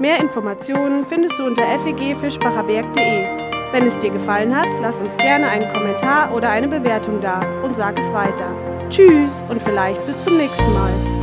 Mehr 0.00 0.20
Informationen 0.20 1.04
findest 1.04 1.38
du 1.38 1.44
unter 1.44 1.62
fegfischbacherberg.de. 1.78 3.72
Wenn 3.72 3.86
es 3.86 3.98
dir 3.98 4.10
gefallen 4.10 4.56
hat, 4.56 4.68
lass 4.80 5.00
uns 5.00 5.16
gerne 5.16 5.48
einen 5.48 5.72
Kommentar 5.72 6.34
oder 6.34 6.50
eine 6.50 6.68
Bewertung 6.68 7.20
da 7.20 7.40
und 7.62 7.76
sag 7.76 7.98
es 7.98 8.12
weiter. 8.12 8.67
Tschüss 8.88 9.44
und 9.48 9.62
vielleicht 9.62 10.04
bis 10.06 10.24
zum 10.24 10.36
nächsten 10.36 10.72
Mal. 10.72 11.17